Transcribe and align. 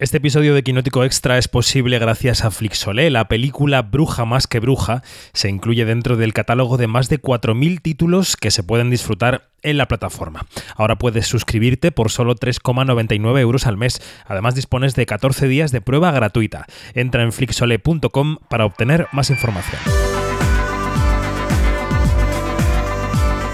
Este 0.00 0.16
episodio 0.16 0.54
de 0.54 0.62
Quinótico 0.62 1.04
Extra 1.04 1.36
es 1.36 1.46
posible 1.46 1.98
gracias 1.98 2.42
a 2.42 2.50
Flixolé. 2.50 3.10
La 3.10 3.28
película 3.28 3.82
Bruja 3.82 4.24
más 4.24 4.46
que 4.46 4.58
Bruja 4.58 5.02
se 5.34 5.50
incluye 5.50 5.84
dentro 5.84 6.16
del 6.16 6.32
catálogo 6.32 6.78
de 6.78 6.86
más 6.86 7.10
de 7.10 7.20
4.000 7.20 7.82
títulos 7.82 8.38
que 8.38 8.50
se 8.50 8.62
pueden 8.62 8.88
disfrutar 8.88 9.50
en 9.60 9.76
la 9.76 9.88
plataforma. 9.88 10.46
Ahora 10.74 10.96
puedes 10.96 11.26
suscribirte 11.26 11.92
por 11.92 12.10
solo 12.10 12.34
3,99 12.34 13.40
euros 13.40 13.66
al 13.66 13.76
mes. 13.76 14.00
Además 14.26 14.54
dispones 14.54 14.94
de 14.94 15.04
14 15.04 15.48
días 15.48 15.70
de 15.70 15.82
prueba 15.82 16.10
gratuita. 16.12 16.64
Entra 16.94 17.22
en 17.22 17.30
flixolé.com 17.30 18.38
para 18.48 18.64
obtener 18.64 19.06
más 19.12 19.28
información. 19.28 19.82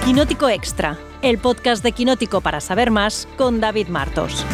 Quinótico 0.04 0.48
Extra, 0.48 0.96
el 1.22 1.38
podcast 1.38 1.82
de 1.82 1.90
Quinótico 1.90 2.40
para 2.40 2.60
saber 2.60 2.92
más 2.92 3.26
con 3.36 3.58
David 3.58 3.88
Martos. 3.88 4.46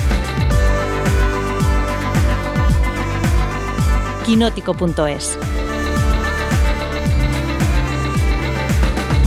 quinótico.es. 4.23 5.39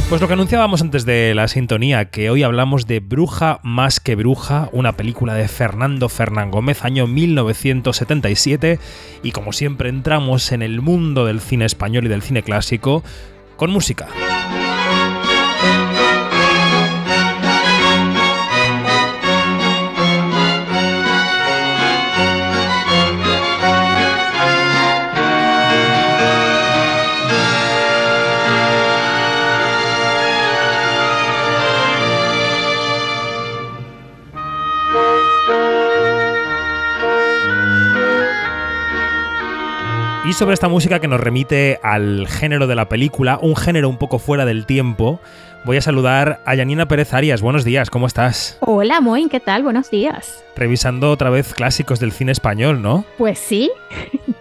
Pues 0.10 0.22
lo 0.22 0.28
que 0.28 0.34
anunciábamos 0.34 0.82
antes 0.82 1.04
de 1.06 1.34
la 1.34 1.48
sintonía, 1.48 2.06
que 2.12 2.30
hoy 2.30 2.44
hablamos 2.44 2.86
de 2.86 3.00
Bruja 3.00 3.60
más 3.64 4.00
que 4.00 4.16
Bruja, 4.16 4.70
una 4.72 4.96
película 4.96 5.34
de 5.34 5.48
Fernando 5.48 6.10
Fernán 6.10 6.52
Gómez, 6.52 6.86
año 6.86 7.08
1977, 7.08 8.80
y 9.24 9.32
como 9.32 9.52
siempre 9.52 9.90
entramos 9.90 10.52
en 10.52 10.62
el 10.62 10.82
mundo 10.82 11.26
del 11.26 11.42
cine 11.42 11.66
español 11.66 12.06
y 12.06 12.10
del 12.10 12.22
cine 12.22 12.44
clásico 12.44 13.04
con 13.58 13.72
música. 13.72 14.08
Sobre 40.36 40.54
esta 40.54 40.68
música 40.68 41.00
que 41.00 41.08
nos 41.08 41.22
remite 41.22 41.80
al 41.82 42.28
género 42.28 42.68
de 42.68 42.76
la 42.76 42.90
película, 42.90 43.40
un 43.42 43.56
género 43.56 43.88
un 43.88 43.98
poco 43.98 44.20
fuera 44.20 44.44
del 44.44 44.66
tiempo, 44.66 45.22
voy 45.64 45.78
a 45.78 45.82
saludar 45.82 46.42
a 46.46 46.56
Yanina 46.56 46.90
Pérez 46.90 47.14
Arias. 47.14 47.42
Buenos 47.42 47.64
días, 47.64 47.90
¿cómo 47.90 48.06
estás? 48.06 48.58
Hola, 48.60 49.00
Moin, 49.00 49.30
¿qué 49.30 49.40
tal? 49.40 49.64
Buenos 49.64 49.90
días. 49.90 50.44
Revisando 50.58 51.10
otra 51.10 51.30
vez 51.30 51.54
clásicos 51.54 52.02
del 52.02 52.12
cine 52.12 52.34
español, 52.34 52.82
¿no? 52.82 53.06
Pues 53.18 53.40
sí. 53.40 53.72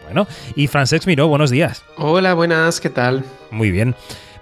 Bueno, 0.04 0.26
y 0.56 0.66
Francesc 0.66 1.06
Miró, 1.06 1.28
buenos 1.28 1.50
días. 1.50 1.84
Hola, 1.96 2.34
buenas, 2.34 2.80
¿qué 2.80 2.90
tal? 2.90 3.24
Muy 3.52 3.70
bien. 3.70 3.94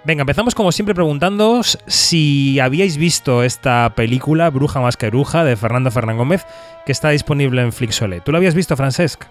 Venga, 0.05 0.23
empezamos 0.23 0.53
como 0.53 0.73
siempre 0.73 0.93
preguntándoos 0.93 1.79
si 1.87 2.59
habíais 2.59 2.97
visto 2.97 3.41
esta 3.41 3.93
película, 3.95 4.49
Bruja 4.49 4.81
más 4.81 4.97
que 4.97 5.09
Bruja, 5.09 5.45
de 5.45 5.55
Fernando 5.55 5.91
Fernán 5.91 6.17
Gómez, 6.17 6.45
que 6.85 6.91
está 6.91 7.11
disponible 7.11 7.61
en 7.61 7.71
Flixole. 7.71 8.19
¿Tú 8.19 8.33
la 8.33 8.39
habías 8.39 8.53
visto, 8.53 8.75
Francesc? 8.75 9.23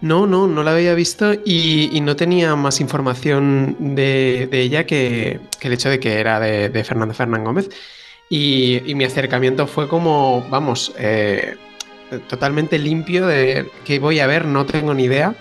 No, 0.00 0.26
no, 0.26 0.48
no 0.48 0.64
la 0.64 0.72
había 0.72 0.94
visto 0.94 1.34
y, 1.44 2.00
no 2.02 2.16
tenía 2.16 2.56
más 2.56 2.80
información 2.80 3.76
de, 3.78 4.48
ella 4.50 4.86
que, 4.86 5.38
el 5.60 5.72
hecho 5.72 5.88
de 5.88 6.00
que 6.00 6.18
era 6.18 6.40
de, 6.40 6.84
Fernando 6.84 7.14
Fernán 7.14 7.44
Gómez. 7.44 7.70
Y, 8.28 8.80
mi 8.96 9.04
acercamiento 9.04 9.68
fue 9.68 9.86
como, 9.86 10.44
vamos, 10.50 10.92
eh, 10.98 11.54
totalmente 12.28 12.76
limpio 12.80 13.24
de 13.24 13.70
que 13.84 14.00
voy 14.00 14.18
a 14.18 14.26
ver, 14.26 14.46
no 14.46 14.66
tengo 14.66 14.94
ni 14.94 15.04
idea. 15.04 15.36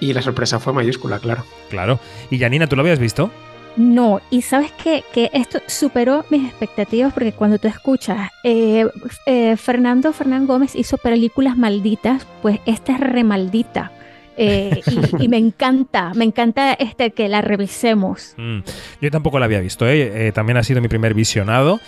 Y 0.00 0.12
la 0.12 0.20
sorpresa 0.20 0.58
fue 0.58 0.72
mayúscula, 0.72 1.20
claro. 1.20 1.44
Claro. 1.70 2.00
¿Y 2.28 2.38
Janina, 2.40 2.66
tú 2.66 2.74
lo 2.74 2.82
habías 2.82 2.98
visto? 2.98 3.30
No, 3.76 4.22
y 4.30 4.40
sabes 4.40 4.72
que 4.72 5.04
esto 5.34 5.60
superó 5.66 6.24
mis 6.30 6.46
expectativas 6.46 7.12
porque 7.12 7.32
cuando 7.32 7.58
tú 7.58 7.68
escuchas, 7.68 8.30
eh, 8.42 8.86
eh, 9.26 9.56
Fernando 9.58 10.14
Fernán 10.14 10.46
Gómez 10.46 10.74
hizo 10.74 10.96
películas 10.96 11.58
malditas, 11.58 12.26
pues 12.40 12.58
esta 12.64 12.94
es 12.94 13.00
remaldita. 13.00 13.92
Eh, 14.38 14.82
y, 15.18 15.28
me 15.28 15.36
encanta, 15.38 16.12
me 16.14 16.24
encanta 16.24 16.72
este 16.74 17.10
que 17.10 17.28
la 17.28 17.42
revisemos. 17.42 18.34
Mm, 18.46 18.60
yo 19.00 19.10
tampoco 19.10 19.38
la 19.38 19.46
había 19.46 19.60
visto, 19.60 19.86
¿eh? 19.88 20.30
también 20.32 20.56
ha 20.56 20.62
sido 20.62 20.80
mi 20.80 20.88
primer 20.88 21.14
visionado. 21.14 21.80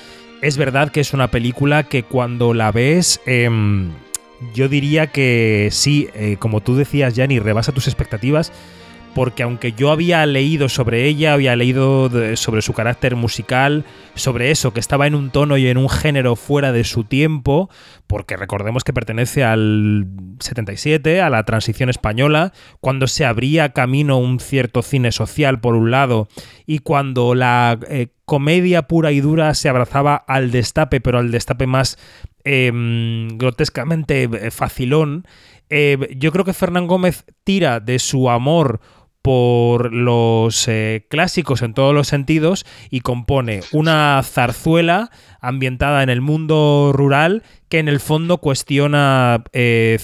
Es 0.43 0.57
verdad 0.57 0.91
que 0.91 1.01
es 1.01 1.15
una 1.15 1.31
película 1.31 1.85
que 1.85 2.03
cuando 2.03 2.55
la 2.55 2.71
ves, 2.71 3.21
em, 3.27 3.93
yo 4.55 4.69
diría 4.69 5.09
que 5.09 5.69
sí, 5.73 6.09
como 6.39 6.61
tú 6.61 6.77
decías, 6.77 7.15
Yanni, 7.15 7.39
rebasa 7.39 7.73
tus 7.73 7.89
expectativas 7.89 8.53
porque 9.19 9.43
aunque 9.43 9.73
yo 9.73 9.91
había 9.91 10.25
leído 10.27 10.69
sobre 10.69 11.07
ella, 11.07 11.33
había 11.33 11.57
leído 11.57 12.09
sobre 12.37 12.63
su 12.63 12.73
carácter 12.73 13.17
musical, 13.17 13.85
sobre 14.15 14.53
eso, 14.53 14.73
que 14.73 14.79
estaba 14.79 15.09
en 15.09 15.17
un 15.17 15.31
tono 15.31 15.57
y 15.57 15.67
en 15.67 15.77
un 15.77 15.89
género 15.89 16.37
fuera 16.37 16.71
de 16.71 16.85
su 16.85 17.03
tiempo, 17.03 17.69
porque 18.07 18.37
recordemos 18.37 18.85
que 18.85 18.93
pertenece 18.93 19.43
al 19.43 20.07
77, 20.39 21.21
a 21.21 21.31
la 21.31 21.43
transición 21.43 21.91
española, 21.91 22.53
cuando 22.79 23.09
se 23.09 23.25
abría 23.25 23.73
camino 23.73 24.19
un 24.19 24.39
cierto 24.39 24.83
cine 24.83 25.11
social 25.11 25.59
por 25.59 25.75
un 25.75 25.91
lado, 25.91 26.29
y 26.65 26.79
cuando 26.79 27.35
la 27.35 27.77
eh, 27.89 28.11
comedia 28.25 28.83
pura 28.83 29.11
y 29.11 29.21
dura 29.21 29.53
se 29.55 29.69
abrazaba 29.69 30.15
al 30.15 30.53
destape, 30.53 31.01
pero 31.01 31.19
al 31.19 31.33
destape 31.33 31.67
más 31.67 31.99
em, 32.45 33.37
grotescamente 33.37 34.31
eh, 34.33 34.53
facilón, 34.53 35.27
eh, 35.71 36.15
yo 36.17 36.33
creo 36.33 36.45
que 36.45 36.55
Fernán 36.55 36.87
Gómez 36.87 37.25
tira 37.45 37.81
de 37.81 37.99
su 37.99 38.31
amor 38.31 38.81
por 39.23 39.93
los 39.93 40.69
eh, 40.69 41.07
clásicos 41.11 41.63
en 41.63 41.75
todos 41.75 41.95
los 41.95 42.09
sentidos 42.09 42.65
y 42.91 43.01
compone 43.01 43.61
una 43.73 44.23
zarzuela 44.25 45.11
ambientada 45.41 46.03
en 46.03 46.09
el 46.09 46.21
mundo 46.21 46.93
rural 46.95 47.43
que 47.69 47.79
en 47.79 47.89
el 47.89 48.01
fondo 48.01 48.39
cuestiona 48.39 49.45
eh, 49.53 49.99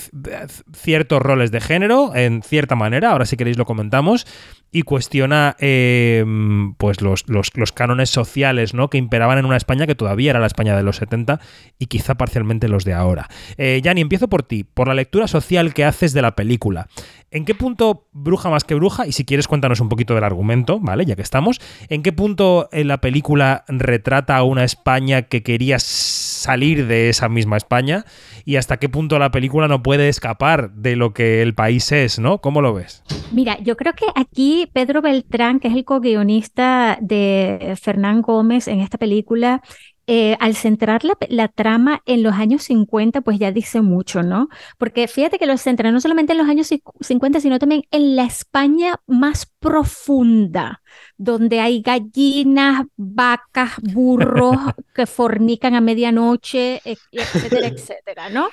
ciertos 0.73 1.23
roles 1.23 1.51
de 1.51 1.61
género 1.61 2.15
en 2.15 2.43
cierta 2.43 2.77
manera, 2.77 3.13
ahora 3.13 3.25
si 3.25 3.37
queréis 3.37 3.57
lo 3.57 3.65
comentamos, 3.65 4.27
y 4.71 4.83
cuestiona 4.83 5.55
em, 5.61 6.75
pues 6.75 7.01
los, 7.01 7.27
los, 7.29 7.73
cánones 7.73 8.11
sociales 8.11 8.75
¿no? 8.75 8.91
que 8.91 8.99
imperaban 8.99 9.39
en 9.39 9.45
una 9.45 9.57
España 9.57 9.87
que 9.87 9.95
todavía 9.95 10.31
era 10.31 10.41
la 10.41 10.49
España 10.49 10.77
de 10.77 10.83
los 10.83 10.97
70 10.97 11.41
y 11.79 11.87
quizá 11.87 12.17
parcialmente 12.17 12.67
los 12.67 12.85
de 12.85 12.93
ahora. 12.93 13.29
Eh, 13.57 13.81
Yanni, 13.85 14.01
empiezo 14.01 14.29
por 14.29 14.43
ti, 14.43 14.65
por 14.65 14.89
la 14.89 14.95
lectura 14.95 15.29
social 15.29 15.75
que 15.75 15.85
haces 15.85 16.13
de 16.13 16.23
la 16.23 16.35
película. 16.35 16.89
¿En 17.31 17.45
qué 17.45 17.55
punto 17.55 18.09
Bruja 18.13 18.51
más 18.51 18.65
que 18.65 18.75
Bruja, 18.75 19.07
y 19.07 19.13
si 19.13 19.25
quieres 19.25 19.47
cuéntanos 19.47 19.81
un 19.81 19.89
poquito 19.89 20.15
del 20.15 20.25
argumento, 20.25 20.81
¿vale? 20.81 21.05
Ya 21.05 21.15
que 21.15 21.23
estamos, 21.23 21.61
¿en 21.89 22.03
qué 22.03 22.13
punto 22.13 22.69
la 22.73 22.99
película 23.01 23.65
retrata 23.69 24.37
a 24.37 24.43
una 24.43 24.65
España 24.65 25.23
que 25.23 25.34
quería 25.43 25.79
salir 25.79 26.87
de 26.87 27.09
esa 27.09 27.29
misma 27.29 27.57
España 27.57 28.05
y 28.45 28.57
hasta 28.57 28.77
qué 28.77 28.89
punto 28.89 29.19
la 29.19 29.31
película 29.31 29.69
no 29.69 29.83
puede 29.83 30.09
escapar 30.09 30.71
de 30.73 30.97
lo 30.97 31.15
que 31.15 31.43
el 31.43 31.55
país 31.55 31.91
es, 31.93 32.19
¿no? 32.19 32.39
¿Cómo 32.39 32.61
lo 32.61 32.75
ves? 32.75 33.03
Mira, 33.33 33.59
yo 33.61 33.77
creo 33.77 33.95
que 33.95 34.07
aquí 34.15 34.71
Pedro 34.73 35.03
Beltrán, 35.03 35.61
que 35.61 35.69
es 35.69 35.75
el 35.75 35.85
co-guionista 35.85 36.99
de 37.01 37.75
Fernán 37.81 38.21
Gómez 38.23 38.69
en 38.69 38.81
esta 38.81 38.99
película, 38.99 39.63
eh, 40.07 40.37
al 40.41 40.55
centrar 40.55 41.03
la, 41.29 41.49
trama 41.49 42.03
en 42.05 42.23
los 42.23 42.35
años 42.35 42.65
50, 42.65 43.23
pues 43.23 43.39
ya 43.39 43.53
dice 43.53 43.81
mucho, 43.81 44.23
¿no? 44.23 44.49
Porque 44.79 45.09
fíjate 45.09 45.39
que 45.39 45.47
lo 45.47 45.57
centra 45.57 45.91
no 45.91 46.01
solamente 46.01 46.33
en 46.33 46.39
los 46.39 46.49
años 46.49 46.69
50, 47.01 47.41
sino 47.41 47.59
también 47.59 47.85
en 47.91 48.17
la 48.17 48.25
España 48.25 49.01
más 49.07 49.47
profunda, 49.61 50.83
donde 51.17 51.61
hay 51.61 51.81
gallinas, 51.81 52.85
vacas, 52.97 53.73
burros 53.81 54.57
que 54.95 55.07
fornican 55.07 55.75
a 55.75 55.81
medianoche, 55.81 56.81
etcétera, 56.85 57.67
etcétera, 57.69 58.29
¿no? 58.31 58.49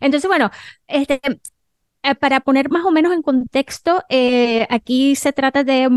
Entonces, 0.00 0.28
bueno, 0.28 0.50
este, 0.88 1.20
para 2.14 2.40
poner 2.40 2.70
más 2.70 2.84
o 2.84 2.90
menos 2.90 3.12
en 3.12 3.22
contexto, 3.22 4.02
eh, 4.08 4.66
aquí 4.70 5.16
se 5.16 5.32
trata 5.32 5.64
de, 5.64 5.88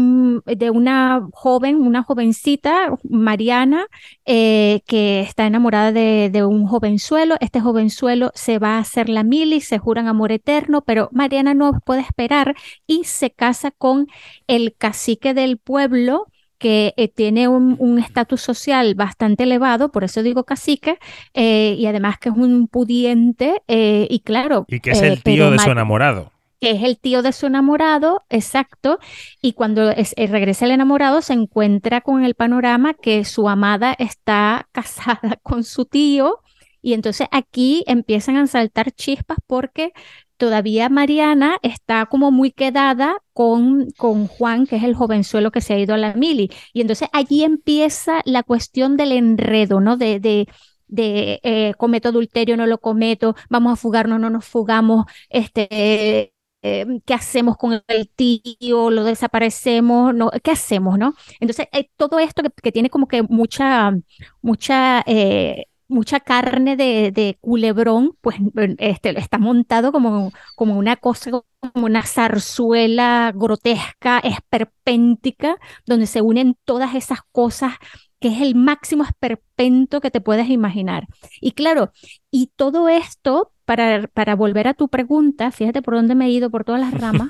de, 0.45 0.69
una 0.72 1.28
joven, 1.33 1.78
una 1.78 2.04
jovencita, 2.04 2.95
Mariana, 3.04 3.88
eh, 4.25 4.81
que 4.88 5.22
está 5.22 5.45
enamorada 5.45 5.92
de, 5.92 6.30
de, 6.31 6.44
un 6.45 6.68
jovenzuelo. 6.68 7.36
Este 7.39 7.62
jovenzuelo 7.62 8.31
se 8.33 8.60
va 8.60 8.78
a 8.78 8.80
hacer 8.80 9.10
la 9.10 9.24
mili, 9.24 9.62
se 9.62 9.78
juran 9.78 10.07
amor 10.07 10.31
eterno, 10.31 10.81
pero 10.81 11.10
Mariana 11.12 11.54
no 11.54 11.80
puede 11.86 12.01
esperar 12.01 12.56
y 12.88 13.04
se 13.04 13.31
casa 13.31 13.72
con 13.72 14.07
el 14.48 14.75
cacique 14.78 15.33
del 15.33 15.57
pueblo 15.57 16.28
que 16.59 16.94
eh, 16.97 17.07
tiene 17.07 17.47
un 17.47 17.97
estatus 17.97 18.41
social 18.41 18.94
bastante 18.94 19.44
elevado, 19.44 19.91
por 19.91 20.03
eso 20.03 20.21
digo 20.21 20.44
cacique, 20.44 21.00
eh, 21.33 21.75
y 21.79 21.85
además 21.88 22.19
que 22.19 22.29
es 22.29 22.35
un 22.35 22.67
pudiente, 22.67 23.63
eh, 23.67 24.06
y 24.09 24.19
claro. 24.19 24.65
Y 24.67 24.81
que 24.81 24.91
es 24.91 25.01
el 25.01 25.23
tío 25.23 25.50
de 25.50 25.57
su 25.57 25.71
enamorado. 25.71 26.31
Que 26.59 26.71
es 26.71 26.83
el 26.83 27.00
tío 27.00 27.21
de 27.21 27.31
su 27.31 27.47
enamorado, 27.47 28.23
exacto, 28.29 29.00
y 29.41 29.53
cuando 29.53 29.94
regresa 29.94 30.65
el 30.65 30.71
enamorado 30.71 31.21
se 31.21 31.31
encuentra 31.31 32.01
con 32.01 32.25
el 32.25 32.35
panorama 32.35 32.94
que 32.94 33.23
su 33.23 33.47
amada 33.47 33.95
está 33.97 34.67
casada 34.73 35.39
con 35.41 35.63
su 35.63 35.85
tío, 35.85 36.41
y 36.81 36.94
entonces 36.94 37.27
aquí 37.31 37.83
empiezan 37.88 38.35
a 38.35 38.47
saltar 38.47 38.91
chispas 38.91 39.38
porque 39.47 39.94
todavía 40.39 40.89
Mariana 40.89 41.57
está 41.62 42.07
como 42.07 42.31
muy 42.31 42.51
quedada 42.51 43.18
con, 43.33 43.91
con 43.97 44.27
Juan, 44.27 44.65
que 44.68 44.77
es 44.77 44.83
el 44.83 44.95
jovenzuelo 44.95 45.51
que 45.51 45.62
se 45.62 45.74
ha 45.75 45.80
ido 45.80 45.94
a 45.94 45.97
la 45.97 46.13
mili. 46.15 46.50
Y 46.74 46.81
entonces 46.81 47.09
allí 47.13 47.44
empieza 47.44 48.21
la 48.25 48.44
cuestión 48.44 48.97
del 48.97 49.12
enredo, 49.12 49.80
¿no? 49.81 49.97
De, 49.97 50.19
de, 50.19 50.47
de 50.88 51.39
eh, 51.44 51.74
cometo 51.77 52.09
adulterio, 52.09 52.57
no 52.57 52.65
lo 52.68 52.80
cometo, 52.80 53.36
vamos 53.50 53.74
a 53.74 53.75
fugarnos, 53.75 54.19
no 54.19 54.30
nos 54.30 54.45
fugamos, 54.45 55.06
este, 55.30 56.33
eh, 56.62 56.85
¿qué 57.06 57.13
hacemos 57.13 57.57
con 57.57 57.81
el 57.88 58.09
tío? 58.09 58.89
¿Lo 58.92 59.03
desaparecemos? 59.03 60.13
No, 60.13 60.31
¿Qué 60.44 60.51
hacemos, 60.51 60.97
no? 60.97 61.13
Entonces, 61.39 61.68
eh, 61.71 61.89
todo 61.95 62.19
esto 62.19 62.42
que, 62.62 62.71
tiene 62.71 62.89
como 62.89 63.07
que 63.07 63.24
mucha, 63.24 63.94
mucha, 64.42 65.03
eh, 65.07 65.65
mucha 65.89 66.19
carne 66.19 66.77
de, 66.77 67.12
de, 67.12 67.38
culebrón, 67.41 68.15
pues 68.21 68.38
este, 68.77 69.19
está 69.19 69.38
montado 69.38 69.91
como, 69.91 70.31
como 70.56 70.77
una 70.77 70.95
cosa, 70.95 71.31
como 71.31 71.86
una 71.86 72.03
zarzuela 72.03 73.33
grotesca, 73.36 74.19
esperpéntica, 74.19 75.57
donde 75.86 76.06
se 76.07 76.21
unen 76.21 76.56
todas 76.63 76.95
esas 76.95 77.19
cosas 77.31 77.74
que 78.19 78.30
es 78.30 78.41
el 78.41 78.56
máximo 78.56 79.03
esperpento 79.03 80.01
que 80.01 80.12
te 80.12 80.21
puedes 80.21 80.50
imaginar. 80.50 81.07
Y 81.41 81.51
claro, 81.51 81.92
y 82.30 82.51
todo 82.56 82.89
esto 82.89 83.51
para, 83.65 84.07
para 84.07 84.35
volver 84.35 84.68
a 84.68 84.74
tu 84.74 84.89
pregunta, 84.89 85.51
fíjate 85.51 85.81
por 85.81 85.95
dónde 85.95 86.15
me 86.15 86.25
he 86.25 86.30
ido 86.30 86.50
por 86.50 86.65
todas 86.65 86.81
las 86.81 86.94
ramas. 86.94 87.30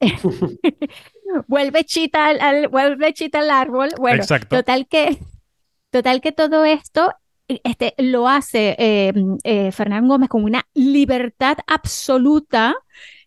vuelve 1.46 1.84
chita 1.84 2.26
al, 2.28 2.68
vuelve 2.68 3.12
chita 3.12 3.40
al 3.40 3.50
árbol. 3.50 3.90
Bueno, 3.98 4.24
total 4.48 4.86
que 4.88 5.18
total 5.90 6.20
que 6.20 6.32
todo 6.32 6.64
esto 6.64 7.12
este, 7.64 7.94
lo 7.98 8.28
hace 8.28 8.76
eh, 8.78 9.12
eh, 9.44 9.72
Fernando 9.72 10.14
Gómez 10.14 10.28
con 10.28 10.44
una 10.44 10.66
libertad 10.74 11.58
absoluta 11.66 12.76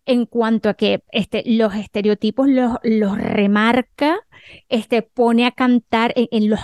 en 0.06 0.26
cuanto 0.26 0.68
a 0.68 0.74
que 0.74 1.02
este, 1.12 1.42
los 1.46 1.74
estereotipos 1.74 2.46
los, 2.48 3.18
remarca, 3.18 4.20
este, 4.68 5.02
pone 5.02 5.46
a 5.46 5.50
cantar 5.50 6.12
en, 6.16 6.54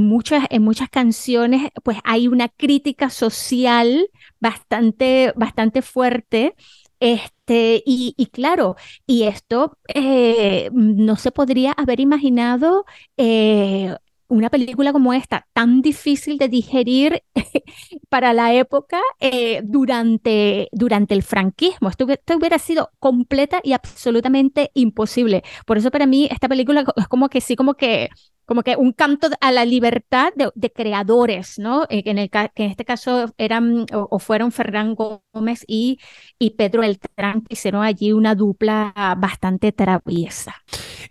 muchas, 0.00 0.46
en 0.48 0.62
muchas 0.62 0.88
canciones, 0.88 1.70
pues 1.82 1.98
hay 2.04 2.28
una 2.28 2.48
crítica 2.48 3.10
social 3.10 4.08
bastante, 4.40 5.32
bastante 5.36 5.82
fuerte. 5.82 6.54
Y, 7.00 8.14
y 8.16 8.26
claro, 8.26 8.76
y 9.06 9.22
esto 9.24 9.78
eh, 9.94 10.70
no 10.72 11.16
se 11.16 11.30
podría 11.30 11.72
haber 11.72 12.00
imaginado 12.00 12.84
eh, 13.16 13.94
una 14.28 14.50
película 14.50 14.92
como 14.92 15.12
esta, 15.12 15.46
tan 15.52 15.82
difícil 15.82 16.38
de 16.38 16.48
digerir 16.48 17.22
para 18.08 18.32
la 18.32 18.54
época 18.54 19.00
eh, 19.20 19.60
durante, 19.64 20.68
durante 20.72 21.14
el 21.14 21.22
franquismo. 21.22 21.88
Esto, 21.88 22.04
hubiera 22.36 22.58
sido 22.58 22.90
completa 22.98 23.60
y 23.62 23.72
absolutamente 23.72 24.70
imposible. 24.74 25.42
Por 25.66 25.78
eso 25.78 25.90
para 25.90 26.06
mí 26.06 26.28
esta 26.30 26.48
película 26.48 26.84
es 26.96 27.08
como 27.08 27.28
que 27.28 27.40
sí, 27.40 27.56
como 27.56 27.74
que 27.74 28.10
como 28.48 28.62
que 28.62 28.76
un 28.76 28.92
canto 28.92 29.28
a 29.42 29.52
la 29.52 29.66
libertad 29.66 30.32
de, 30.34 30.70
creadores, 30.70 31.58
¿no? 31.58 31.84
Eh, 31.90 32.02
en, 32.06 32.28
que 32.28 32.64
en 32.64 32.70
este 32.70 32.86
caso 32.86 33.26
eran 33.36 33.84
o, 33.92 34.18
fueron 34.18 34.52
Fernán 34.52 34.94
Gómez 34.94 35.66
y, 35.68 35.98
y 36.38 36.50
Pedro 36.50 36.80
Beltrán, 36.80 37.42
que 37.42 37.52
hicieron 37.52 37.84
allí 37.84 38.12
una 38.12 38.34
dupla 38.34 38.94
bastante 39.18 39.70
traviesa. 39.72 40.54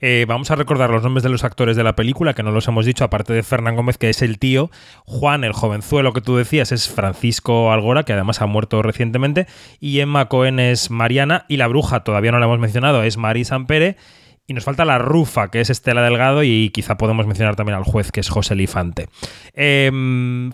Eh, 0.02 0.26
vamos 0.28 0.50
a 0.50 0.56
recordar 0.56 0.90
los 0.90 1.04
nombres 1.04 1.22
de 1.22 1.30
los 1.30 1.44
actores 1.44 1.78
de 1.78 1.84
la 1.84 1.96
película, 1.96 2.34
que 2.34 2.42
no 2.42 2.50
los 2.50 2.68
hemos 2.68 2.88
dicho, 2.88 3.04
aparte 3.04 3.34
de 3.34 3.44
Fernán 3.44 3.76
Gómez, 3.76 4.00
que 4.00 4.10
es 4.10 4.24
el 4.24 4.40
tío, 4.40 4.72
Juan, 5.06 5.44
el 5.44 5.54
jovenzuelo 5.54 6.14
que 6.14 6.22
tú 6.22 6.38
decías, 6.38 6.72
es 6.72 6.90
Francisco 6.90 7.72
Algora, 7.72 8.02
que 8.02 8.14
además 8.14 8.42
ha 8.42 8.48
muerto 8.48 8.82
recientemente, 8.82 9.46
y 9.80 10.00
Emma 10.00 10.28
Cohen 10.28 10.60
es 10.60 10.90
Mariana, 10.90 11.46
y 11.48 11.58
la 11.58 11.68
bruja, 11.68 12.04
todavía 12.04 12.32
no 12.32 12.40
la 12.40 12.48
hemos 12.48 12.60
mencionado, 12.60 13.04
es 13.04 13.18
Mari 13.18 13.46
Sampere, 13.46 13.96
y 14.48 14.54
nos 14.54 14.64
falta 14.64 14.86
la 14.86 14.98
rufa, 14.98 15.52
que 15.52 15.60
es 15.60 15.70
Estela 15.70 16.02
Delgado, 16.02 16.42
y 16.42 16.70
quizá 16.70 16.98
podemos 16.98 17.28
mencionar 17.28 17.58
también 17.58 17.78
al 17.78 17.84
juez, 17.84 18.14
que 18.14 18.22
es 18.22 18.30
José 18.30 18.56
Lifante. 18.56 19.10
Eh, 19.54 19.92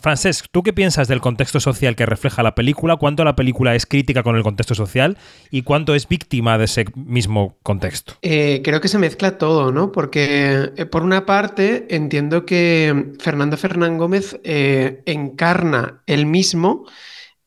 Francesc, 0.01 0.48
¿tú 0.51 0.63
qué 0.63 0.74
piensas 0.74 1.07
del 1.07 1.22
contexto 1.22 1.60
social 1.60 1.95
que 1.95 2.07
refleja 2.07 2.42
la 2.42 2.56
película? 2.56 2.95
¿Cuánto 2.95 3.24
la 3.24 3.36
película 3.36 3.75
es 3.75 3.86
crítica 3.86 4.24
con 4.24 4.36
el 4.36 4.42
contexto 4.42 4.74
social 4.74 5.19
y 5.51 5.62
cuánto 5.62 5.94
es 5.94 6.07
víctima 6.07 6.57
de 6.57 6.66
ese 6.66 6.86
mismo 6.95 7.57
contexto? 7.62 8.16
Eh, 8.24 8.62
creo 8.63 8.81
que 8.81 8.88
se 8.88 8.98
mezcla 8.98 9.38
todo, 9.38 9.72
¿no? 9.72 9.92
Porque 9.92 10.72
eh, 10.75 10.86
por 10.88 11.04
una 11.04 11.28
parte 11.28 11.86
entiendo 11.95 12.48
que 12.48 13.12
Fernando 13.19 13.57
Fernán 13.57 14.00
Gómez 14.00 14.40
eh, 14.44 15.04
encarna 15.06 16.01
el 16.07 16.25
mismo 16.25 16.86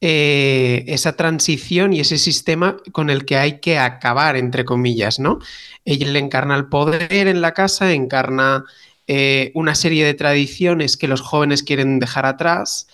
eh, 0.02 0.84
esa 0.88 1.16
transición 1.16 1.94
y 1.94 2.00
ese 2.00 2.18
sistema 2.18 2.76
con 2.92 3.08
el 3.08 3.24
que 3.24 3.38
hay 3.38 3.60
que 3.60 3.78
acabar, 3.78 4.36
entre 4.36 4.66
comillas, 4.66 5.18
¿no? 5.18 5.38
Ella 5.86 6.08
le 6.10 6.18
encarna 6.18 6.54
el 6.54 6.66
poder 6.68 7.28
en 7.28 7.40
la 7.40 7.54
casa, 7.54 7.92
encarna 7.92 8.64
eh, 9.06 9.52
una 9.54 9.74
serie 9.74 10.04
de 10.04 10.12
tradiciones 10.12 10.98
que 10.98 11.08
los 11.08 11.22
jóvenes 11.22 11.62
quieren 11.62 11.98
dejar 11.98 12.26
atrás 12.26 12.88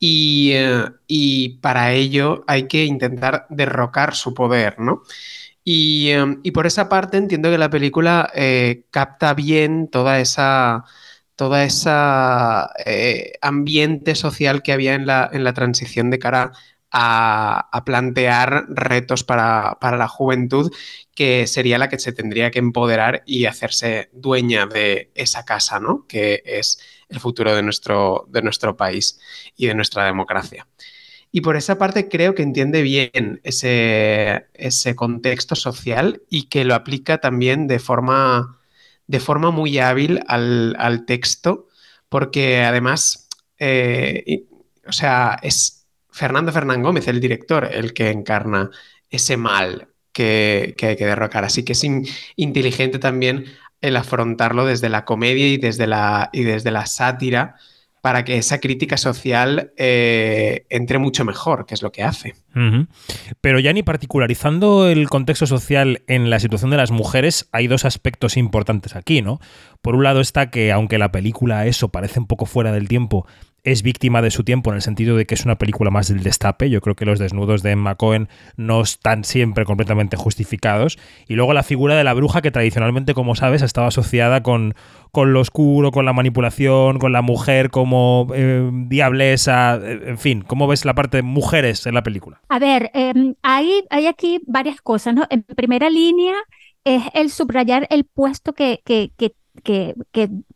y, 0.00 0.50
eh, 0.54 1.58
para 1.60 1.92
ello 1.92 2.42
hay 2.48 2.66
que 2.66 2.84
intentar 2.84 3.46
derrocar 3.50 4.16
su 4.16 4.34
poder, 4.34 4.80
¿no? 4.80 5.02
Y 5.62 6.50
por 6.52 6.66
esa 6.66 6.88
parte 6.88 7.16
entiendo 7.16 7.48
que 7.50 7.58
la 7.58 7.70
película 7.70 8.32
capta 8.90 9.34
bien 9.34 9.88
toda 9.88 10.18
esa 10.18 10.84
toda 11.40 11.64
esa 11.64 12.70
eh, 12.84 13.32
ambiente 13.40 14.14
social 14.14 14.62
que 14.62 14.72
había 14.72 14.92
en 14.92 15.06
la, 15.06 15.30
en 15.32 15.42
la 15.42 15.54
transición 15.54 16.10
de 16.10 16.18
cara 16.18 16.52
a, 16.92 17.82
plantear 17.86 18.66
retos 18.68 19.24
para, 19.24 19.78
la 19.80 20.06
juventud, 20.06 20.70
que 21.14 21.46
sería 21.46 21.78
la 21.78 21.88
que 21.88 21.98
se 21.98 22.12
tendría 22.12 22.50
que 22.50 22.58
empoderar 22.58 23.22
y 23.24 23.46
hacerse 23.46 24.10
dueña 24.12 24.66
de 24.66 25.12
esa 25.14 25.46
casa, 25.46 25.80
¿no? 25.80 26.06
Que 26.06 26.42
es 26.44 26.78
el 27.08 27.20
futuro 27.20 27.54
de 27.54 27.62
nuestro, 27.62 28.26
de 28.28 28.42
nuestro 28.42 28.76
país 28.76 29.18
y 29.56 29.64
de 29.66 29.74
nuestra 29.74 30.04
democracia. 30.04 30.66
Y 31.32 31.40
por 31.40 31.56
esa 31.56 31.78
parte 31.78 32.10
creo 32.10 32.34
que 32.34 32.42
entiende 32.42 32.82
bien 32.82 33.40
ese, 33.44 34.44
ese 34.52 34.94
contexto 34.94 35.56
social 35.56 36.20
y 36.28 36.50
que 36.50 36.66
lo 36.66 36.74
aplica 36.74 37.16
también 37.16 37.66
de 37.66 37.78
forma 37.78 38.59
de 39.10 39.18
forma 39.18 39.50
muy 39.50 39.80
hábil 39.80 40.20
al, 40.28 41.04
texto, 41.04 41.66
porque 42.08 42.62
además, 42.62 43.28
eh, 43.58 44.44
o 44.86 44.92
sea, 44.92 45.36
es 45.42 45.88
Fernando 46.12 46.52
Fernán 46.52 46.80
Gómez, 46.80 47.08
el 47.08 47.18
director, 47.18 47.68
el 47.72 47.92
que 47.92 48.10
encarna 48.10 48.70
ese 49.10 49.36
mal 49.36 49.88
que, 50.12 50.76
hay 50.80 50.94
que 50.94 51.06
derrocar. 51.06 51.42
Así 51.44 51.64
que 51.64 51.72
es 51.72 51.84
inteligente 52.36 53.00
también 53.00 53.46
el 53.80 53.96
afrontarlo 53.96 54.64
desde 54.64 54.88
la 54.88 55.04
comedia 55.04 55.48
y 55.48 55.56
desde 55.56 55.88
la, 55.88 56.30
y 56.32 56.44
desde 56.44 56.70
la 56.70 56.86
sátira 56.86 57.56
para 58.00 58.24
que 58.24 58.38
esa 58.38 58.60
crítica 58.60 58.96
social 58.96 59.72
eh, 59.76 60.64
entre 60.70 60.98
mucho 60.98 61.24
mejor, 61.24 61.66
que 61.66 61.74
es 61.74 61.82
lo 61.82 61.92
que 61.92 62.02
hace. 62.02 62.34
Pero 63.40 63.60
ya 63.60 63.72
ni 63.72 63.82
particularizando 63.82 64.88
el 64.88 65.08
contexto 65.08 65.46
social 65.46 66.02
en 66.06 66.30
la 66.30 66.40
situación 66.40 66.70
de 66.70 66.78
las 66.78 66.90
mujeres, 66.90 67.48
hay 67.52 67.66
dos 67.66 67.84
aspectos 67.84 68.36
importantes 68.36 68.96
aquí, 68.96 69.22
¿no? 69.22 69.40
Por 69.82 69.94
un 69.94 70.02
lado 70.02 70.20
está 70.20 70.50
que, 70.50 70.72
aunque 70.72 70.98
la 70.98 71.12
película 71.12 71.66
eso 71.66 71.90
parece 71.90 72.20
un 72.20 72.26
poco 72.26 72.46
fuera 72.46 72.72
del 72.72 72.88
tiempo, 72.88 73.26
es 73.64 73.82
víctima 73.82 74.22
de 74.22 74.30
su 74.30 74.44
tiempo 74.44 74.70
en 74.70 74.76
el 74.76 74.82
sentido 74.82 75.16
de 75.16 75.26
que 75.26 75.34
es 75.34 75.44
una 75.44 75.58
película 75.58 75.90
más 75.90 76.08
del 76.08 76.22
destape. 76.22 76.70
Yo 76.70 76.80
creo 76.80 76.96
que 76.96 77.04
los 77.04 77.18
desnudos 77.18 77.62
de 77.62 77.72
Emma 77.72 77.94
Cohen 77.94 78.28
no 78.56 78.80
están 78.80 79.24
siempre 79.24 79.64
completamente 79.64 80.16
justificados. 80.16 80.98
Y 81.28 81.34
luego 81.34 81.52
la 81.52 81.62
figura 81.62 81.96
de 81.96 82.04
la 82.04 82.14
bruja 82.14 82.42
que 82.42 82.50
tradicionalmente, 82.50 83.14
como 83.14 83.34
sabes, 83.34 83.62
estaba 83.62 83.88
asociada 83.88 84.42
con, 84.42 84.74
con 85.12 85.32
lo 85.32 85.40
oscuro, 85.40 85.90
con 85.90 86.04
la 86.04 86.12
manipulación, 86.12 86.98
con 86.98 87.12
la 87.12 87.22
mujer 87.22 87.70
como 87.70 88.28
eh, 88.34 88.70
diablesa, 88.72 89.76
eh, 89.82 90.00
en 90.06 90.18
fin. 90.18 90.42
¿Cómo 90.42 90.66
ves 90.66 90.84
la 90.84 90.94
parte 90.94 91.18
de 91.18 91.22
mujeres 91.22 91.86
en 91.86 91.94
la 91.94 92.02
película? 92.02 92.40
A 92.48 92.58
ver, 92.58 92.90
em, 92.94 93.34
hay, 93.42 93.84
hay 93.90 94.06
aquí 94.06 94.40
varias 94.46 94.80
cosas, 94.80 95.14
¿no? 95.14 95.26
En 95.30 95.42
primera 95.42 95.90
línea 95.90 96.34
es 96.84 97.02
el 97.12 97.30
subrayar 97.30 97.86
el 97.90 98.04
puesto 98.04 98.54
que, 98.54 98.80
que 98.84 99.34
que, 99.60 99.94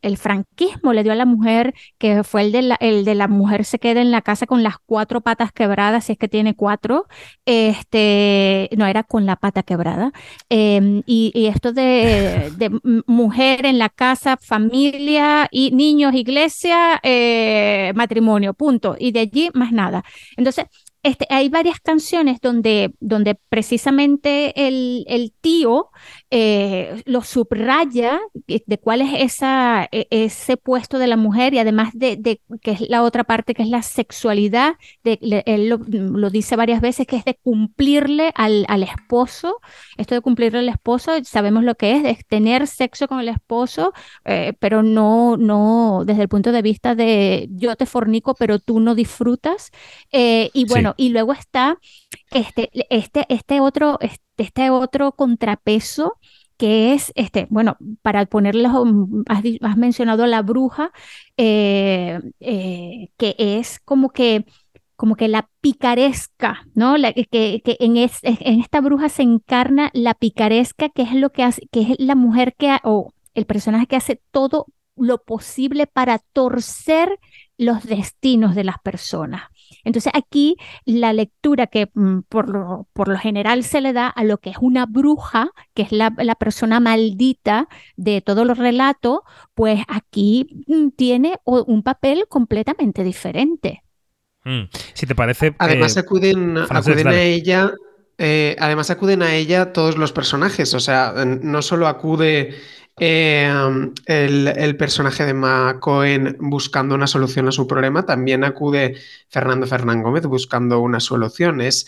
el 0.03 0.17
franquismo 0.17 0.93
le 0.93 1.03
dio 1.03 1.13
a 1.13 1.15
la 1.15 1.25
mujer, 1.25 1.75
que 1.99 2.25
fue 2.25 2.43
el 2.43 2.53
de, 2.53 2.63
la, 2.63 2.75
el 2.77 3.05
de 3.05 3.15
la 3.15 3.29
mujer 3.29 3.65
se 3.65 3.79
queda 3.79 4.01
en 4.01 4.11
la 4.11 4.23
casa 4.23 4.47
con 4.47 4.63
las 4.63 4.77
cuatro 4.85 5.21
patas 5.21 5.53
quebradas, 5.53 6.05
si 6.05 6.13
es 6.13 6.19
que 6.19 6.29
tiene 6.29 6.55
cuatro, 6.55 7.07
este, 7.47 8.69
no 8.77 8.87
era 8.87 9.03
con 9.03 9.27
la 9.27 9.37
pata 9.37 9.63
quebrada, 9.63 10.13
em, 10.49 11.03
y, 11.07 11.33
esto 11.47 11.73
de, 11.73 12.51
mujer 13.07 13.67
en 13.67 13.79
la 13.79 13.89
casa, 13.89 14.37
familia 14.41 15.49
y 15.51 15.71
niños, 15.73 16.15
iglesia, 16.15 17.01
eh, 17.03 17.93
matrimonio, 17.95 18.55
punto, 18.55 18.97
y 18.99 19.13
de 19.13 19.21
allí 19.21 19.51
más 19.55 19.73
nada. 19.73 20.05
Entonces, 20.37 20.67
este, 21.05 21.27
hay 21.29 21.51
varias 21.51 21.81
canciones 21.81 22.41
donde, 22.41 22.93
donde 22.99 23.37
precisamente 23.49 24.67
el, 24.67 25.05
el 25.07 25.33
tío 25.41 25.91
eh, 26.31 27.03
lo 27.05 27.23
subraya 27.23 28.21
de 28.47 28.79
cuál 28.79 29.03
es 29.03 29.11
esa, 29.21 29.87
e, 29.93 30.07
ese 30.11 30.57
puesto 30.57 30.99
de 30.99 31.07
la 31.07 31.17
mujer 31.17 31.55
y 31.55 31.59
además 31.59 31.91
de, 31.93 32.17
de 32.17 32.41
que 32.63 32.73
es 32.73 32.81
la 32.89 33.03
otra 33.03 33.25
parte 33.25 33.55
que 33.55 33.63
es 33.63 33.69
la 33.69 33.83
sexualidad, 33.83 34.77
de, 35.05 35.19
él 35.47 35.69
lo, 35.69 36.31
dice 36.31 36.57
varias 36.57 36.81
veces, 36.81 37.07
que 37.07 37.17
es 37.17 37.25
de 37.25 37.35
cumplirle 37.35 38.33
al, 38.35 38.65
al, 38.69 38.83
esposo, 38.83 39.61
esto 39.99 40.15
de 40.15 40.23
cumplirle 40.23 40.61
al 40.61 40.69
esposo, 40.71 41.13
sabemos 41.25 41.65
lo 41.65 41.75
que 41.75 41.97
es, 41.97 42.05
es 42.05 42.27
tener 42.27 42.67
sexo 42.67 43.09
con 43.09 43.21
el 43.21 43.29
esposo, 43.29 43.93
eh, 44.25 44.55
pero 44.59 44.83
no, 44.83 45.37
no 45.37 46.03
desde 46.07 46.23
el 46.23 46.29
punto 46.29 46.51
de 46.51 46.63
vista 46.63 46.95
de 46.95 47.49
yo 47.51 47.77
te 47.77 47.87
fornico, 47.87 48.35
pero 48.35 48.59
tú 48.59 48.81
no 48.81 48.95
disfrutas. 48.95 49.71
Eh, 50.11 50.51
y 50.55 50.65
bueno, 50.67 50.94
y 50.97 51.11
luego 51.11 51.33
está 51.33 51.79
este, 52.31 52.71
este, 52.91 53.27
este 53.29 53.61
otro, 53.61 53.99
este, 54.01 54.71
otro 54.71 55.13
contrapeso 55.13 56.19
que 56.57 56.95
es, 56.95 57.13
este, 57.17 57.47
bueno, 57.51 57.77
para 58.03 58.27
ponerlo, 58.27 58.69
has, 59.27 59.43
has 59.61 59.77
mencionado 59.77 60.27
la 60.27 60.43
bruja, 60.43 60.93
eh, 61.37 62.21
eh, 62.41 63.09
que 63.17 63.35
es 63.39 63.81
como 63.81 64.11
que, 64.11 64.45
como 64.97 65.17
que 65.17 65.27
la 65.29 65.49
picaresca, 65.61 66.67
¿no? 66.75 66.97
La, 66.97 67.13
que, 67.13 67.27
que 67.27 67.77
en, 67.81 67.97
en, 67.97 68.61
esta 68.61 68.81
bruja 68.81 69.09
se 69.09 69.23
encarna 69.23 69.91
la 69.95 70.15
picaresca, 70.15 70.89
que 70.89 71.03
es 71.03 71.13
lo 71.15 71.31
que 71.31 71.43
hace, 71.43 71.67
que 71.73 71.83
es 71.83 71.89
la 71.99 72.15
mujer 72.15 72.55
que, 72.57 72.79
o 72.85 73.13
el 73.35 73.47
personaje 73.47 73.87
que 73.87 73.97
hace 73.97 74.21
todo 74.31 74.67
lo 74.97 75.19
posible 75.23 75.87
para 75.87 76.21
torcer 76.33 77.19
los 77.59 77.85
destinos 77.85 78.55
de 78.55 78.65
las 78.65 78.79
personas. 78.79 79.43
Entonces 79.85 80.13
aquí 80.15 80.57
la 80.85 81.13
lectura 81.13 81.67
que 81.67 81.91
mm, 81.95 82.21
por 82.29 82.49
lo, 82.49 82.89
por 82.93 83.09
lo 83.09 83.19
general 83.19 83.65
se 83.65 83.81
le 83.81 83.93
da 83.93 84.09
a 84.09 84.25
lo 84.25 84.39
que 84.39 84.51
es 84.51 84.57
una 84.61 84.87
bruja, 84.87 85.51
que 85.75 85.83
es 85.83 85.93
la, 85.93 86.11
persona 86.39 86.81
maldita 86.81 87.69
de 87.97 88.21
todos 88.21 88.47
los 88.47 88.59
relatos, 88.59 89.21
pues 89.55 89.81
aquí 89.89 90.65
mm, 90.67 90.89
tiene 90.97 91.39
un 91.45 91.83
papel 91.83 92.27
completamente 92.29 93.05
diferente. 93.05 93.83
Mm. 94.45 94.65
Si 94.93 95.07
te 95.07 95.15
parece... 95.15 95.55
Además 95.59 95.97
eh, 95.97 96.01
acuden, 96.01 96.59
acuden 96.59 97.09
a 97.09 97.21
ella... 97.21 97.73
Eh, 98.17 98.55
además 98.61 98.91
acuden 98.91 99.23
a 99.23 99.35
ella 99.35 99.73
todos 99.73 99.99
los 99.99 100.13
personajes, 100.13 100.73
o 100.75 100.79
sea, 100.79 101.13
no 101.25 101.63
solo 101.63 101.89
acude 101.89 102.55
eh, 103.01 103.53
el, 104.07 104.77
personaje 104.77 105.25
de 105.25 105.35
Ma 105.35 105.79
Cohen 105.81 106.37
buscando 106.39 106.95
una 106.95 107.07
solución 107.07 107.49
a 107.49 107.53
su 107.53 107.67
problema, 107.67 108.07
también 108.07 108.45
acude 108.45 108.97
Fernando 109.29 109.67
Fernán 109.67 110.03
Gómez 110.03 110.25
buscando 110.27 110.81
una 110.81 111.01
solución. 111.01 111.61
Es, 111.61 111.87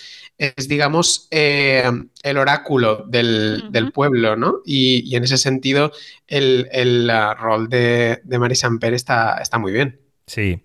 digamos, 0.68 1.28
eh, 1.30 1.90
el 2.22 2.38
oráculo 2.38 3.04
del, 3.06 3.92
pueblo, 3.94 4.36
¿no? 4.36 4.62
Y, 4.64 5.14
en 5.14 5.24
ese 5.24 5.38
sentido, 5.38 5.92
el, 6.26 7.08
rol 7.38 7.68
de, 7.68 8.20
de 8.24 8.38
Marie 8.38 8.56
Samper 8.56 8.94
está, 8.94 9.38
está 9.38 9.58
muy 9.58 9.72
bien. 9.72 10.00
Sí. 10.26 10.60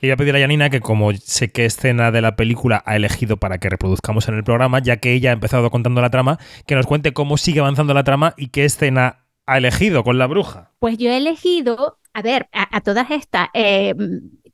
Le 0.00 0.08
iba 0.08 0.14
a 0.14 0.16
pedir 0.18 0.36
a 0.36 0.40
Janina 0.40 0.68
que, 0.68 0.80
como 0.80 1.10
sé 1.14 1.50
qué 1.50 1.64
escena 1.64 2.10
de 2.10 2.20
la 2.20 2.36
película 2.36 2.82
ha 2.84 2.96
elegido 2.96 3.38
para 3.38 3.56
que 3.56 3.70
reproduzcamos 3.70 4.28
en 4.28 4.34
el 4.34 4.44
programa, 4.44 4.78
ya 4.80 4.98
que 4.98 5.14
ella 5.14 5.30
ha 5.30 5.32
empezado 5.32 5.70
contando 5.70 6.02
la 6.02 6.10
trama, 6.10 6.38
que 6.66 6.74
nos 6.74 6.86
cuente 6.86 7.14
cómo 7.14 7.38
sigue 7.38 7.60
avanzando 7.60 7.94
la 7.94 8.04
trama 8.04 8.34
y 8.36 8.48
qué 8.48 8.66
escena 8.66 9.25
ha 9.46 9.58
elegido 9.58 10.04
con 10.04 10.18
la 10.18 10.26
bruja? 10.26 10.72
Pues 10.78 10.98
yo 10.98 11.10
he 11.10 11.16
elegido, 11.16 11.98
a 12.12 12.22
ver, 12.22 12.48
a, 12.52 12.80
todas 12.80 13.10
estas, 13.10 13.48
eh, 13.54 13.94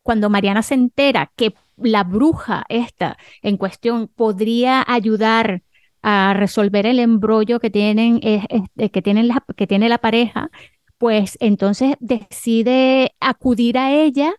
cuando 0.02 0.30
Mariana 0.30 0.62
se 0.62 0.75
entera 0.75 1.32
que 1.34 1.54
la 1.76 2.04
bruja 2.04 2.64
esta 2.68 3.16
en 3.42 3.56
cuestión 3.56 4.08
podría 4.08 4.84
ayudar 4.87 5.62
a 6.02 6.34
resolver 6.34 6.87
el 6.87 6.99
embrollo 6.99 7.61
que 7.61 7.70
tienen, 7.70 8.20
que, 8.20 9.02
tienen 9.02 9.28
la, 9.28 9.42
que 9.56 9.66
tiene 9.66 9.88
la 9.88 9.99
pareja, 9.99 10.50
pues 10.99 11.37
entonces 11.40 11.96
decide 12.00 13.14
acudir 13.20 13.78
a 13.78 13.92
ella 13.92 14.34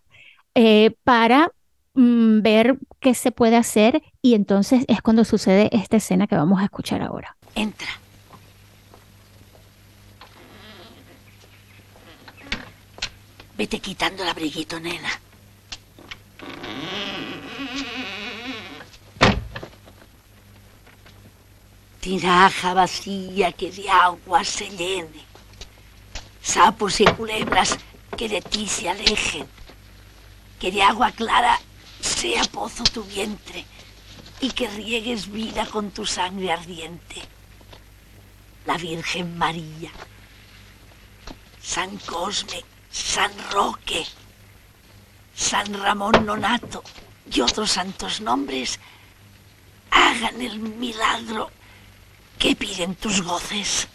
eh, 0.54 0.94
para 1.04 1.50
mm, 1.94 2.42
ver 2.42 2.78
qué 3.00 3.14
se 3.14 3.32
puede 3.32 3.56
hacer 3.56 4.02
y 4.22 4.34
entonces 4.34 4.84
es 4.88 5.02
cuando 5.02 5.24
sucede 5.24 5.68
esta 5.72 5.96
escena 5.96 6.26
que 6.26 6.36
vamos 6.36 6.60
a 6.60 6.64
escuchar 6.64 7.02
ahora. 7.02 7.36
Entra. 7.54 7.88
Vete 13.56 13.78
quitando 13.78 14.22
el 14.22 14.28
abriguito, 14.28 14.80
nena. 14.80 15.20
Tinaja 22.00 22.74
vacía 22.74 23.52
que 23.52 23.70
de 23.70 23.88
agua 23.88 24.44
se 24.44 24.68
llene. 24.68 25.24
Sapos 26.42 27.00
y 27.00 27.04
culebras 27.04 27.78
que 28.16 28.28
de 28.28 28.42
ti 28.42 28.66
se 28.66 28.90
alejen. 28.90 29.46
Que 30.58 30.72
de 30.72 30.82
agua 30.82 31.12
clara 31.12 31.60
sea 32.00 32.44
pozo 32.44 32.84
tu 32.84 33.04
vientre 33.04 33.64
y 34.40 34.50
que 34.50 34.68
riegues 34.68 35.30
vida 35.30 35.64
con 35.66 35.92
tu 35.92 36.04
sangre 36.04 36.52
ardiente. 36.52 37.22
La 38.66 38.76
Virgen 38.76 39.38
María, 39.38 39.90
San 41.62 41.96
Cosme, 41.98 42.62
San 42.94 43.32
Roque, 43.50 44.06
San 45.34 45.74
Ramón 45.74 46.24
Nonato 46.24 46.84
y 47.28 47.40
otros 47.40 47.72
santos 47.72 48.20
nombres 48.20 48.78
hagan 49.90 50.40
el 50.40 50.60
milagro 50.60 51.50
que 52.38 52.54
piden 52.54 52.94
tus 52.94 53.20
goces. 53.20 53.88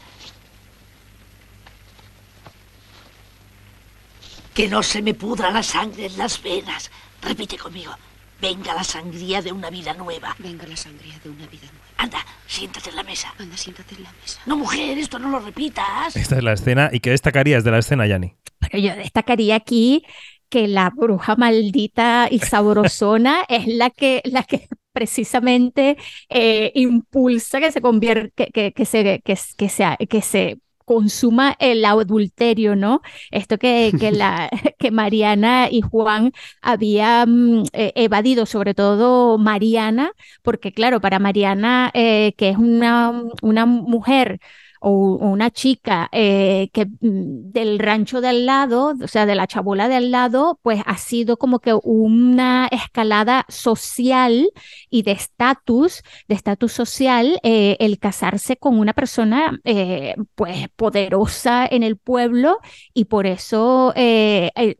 Que 4.53 4.67
no 4.67 4.83
se 4.83 5.01
me 5.01 5.13
pudra 5.13 5.49
la 5.49 5.63
sangre 5.63 6.07
en 6.07 6.17
las 6.17 6.41
venas. 6.41 6.91
Repite 7.21 7.57
conmigo. 7.57 7.95
Venga 8.41 8.73
la 8.73 8.83
sangría 8.83 9.41
de 9.41 9.51
una 9.51 9.69
vida 9.69 9.93
nueva. 9.93 10.35
Venga 10.39 10.65
la 10.65 10.77
sangría 10.77 11.19
de 11.23 11.29
una 11.29 11.45
vida 11.47 11.67
nueva. 11.71 11.85
Anda, 11.97 12.25
siéntate 12.47 12.89
en 12.89 12.95
la 12.95 13.03
mesa. 13.03 13.33
Anda, 13.37 13.57
siéntate 13.57 13.95
en 13.95 14.03
la 14.03 14.13
mesa. 14.13 14.39
No, 14.45 14.55
mujer, 14.55 14.97
esto 14.97 15.19
no 15.19 15.29
lo 15.29 15.39
repitas. 15.39 16.15
Esta 16.15 16.37
es 16.37 16.43
la 16.43 16.53
escena. 16.53 16.89
¿Y 16.93 17.01
qué 17.01 17.09
destacarías 17.09 17.63
de 17.63 17.71
la 17.71 17.79
escena, 17.79 18.07
Yanni? 18.07 18.35
Pero 18.59 18.77
yo 18.79 18.95
destacaría 18.95 19.55
aquí 19.55 20.03
que 20.49 20.67
la 20.67 20.89
bruja 20.89 21.35
maldita 21.35 22.27
y 22.31 22.39
sabrosona 22.39 23.43
es 23.49 23.67
la 23.67 23.89
que, 23.89 24.21
la 24.25 24.43
que 24.43 24.67
precisamente 24.93 25.97
eh, 26.29 26.71
impulsa 26.75 27.59
que 27.59 27.71
se 27.71 27.81
convierta, 27.81 28.45
que, 28.45 28.73
que, 28.73 28.85
se, 28.85 29.21
que, 29.23 29.37
que, 29.57 29.69
se, 29.69 29.97
que 30.07 30.21
se 30.21 30.57
consuma 30.89 31.55
el 31.59 31.85
adulterio, 31.85 32.75
¿no? 32.75 33.01
Esto 33.29 33.59
que, 33.59 33.91
que, 33.99 34.11
la, 34.11 34.49
que 34.79 34.89
Mariana 34.89 35.67
y 35.69 35.81
Juan 35.81 36.31
habían 36.63 37.63
eh, 37.73 37.91
evadido, 37.95 38.47
sobre 38.47 38.73
todo 38.73 39.37
Mariana, 39.37 40.13
porque 40.41 40.71
claro, 40.73 40.99
para 40.99 41.19
Mariana, 41.19 41.91
eh, 41.93 42.33
que 42.37 42.49
es 42.49 42.57
una, 42.57 43.23
una 43.43 43.67
mujer 43.67 44.39
o, 44.79 45.17
una 45.17 45.51
chica 45.51 46.09
eh, 46.11 46.69
que 46.73 46.85
mm, 46.85 47.51
del 47.51 47.79
rancho 47.79 48.21
de 48.21 48.29
al 48.29 48.45
lado, 48.45 48.95
o 49.01 49.07
sea, 49.07 49.25
de 49.25 49.35
la 49.35 49.47
chabola 49.47 49.87
de 49.87 49.95
al 49.95 50.11
lado, 50.11 50.59
pues 50.61 50.81
ha 50.85 50.97
sido 50.97 51.37
como 51.37 51.59
que 51.59 51.73
una 51.83 52.67
escalada 52.71 53.45
social 53.49 54.49
y 54.89 55.03
de 55.03 55.11
estatus, 55.11 56.01
de 56.27 56.35
estatus 56.35 56.71
social, 56.71 57.39
eh, 57.43 57.77
el 57.79 57.99
casarse 57.99 58.57
con 58.57 58.79
una 58.79 58.93
persona 58.93 59.59
eh, 59.63 60.15
pues 60.35 60.67
poderosa 60.75 61.65
en 61.65 61.83
el 61.83 61.97
pueblo 61.97 62.59
y 62.93 63.05
por 63.05 63.25
eso 63.25 63.93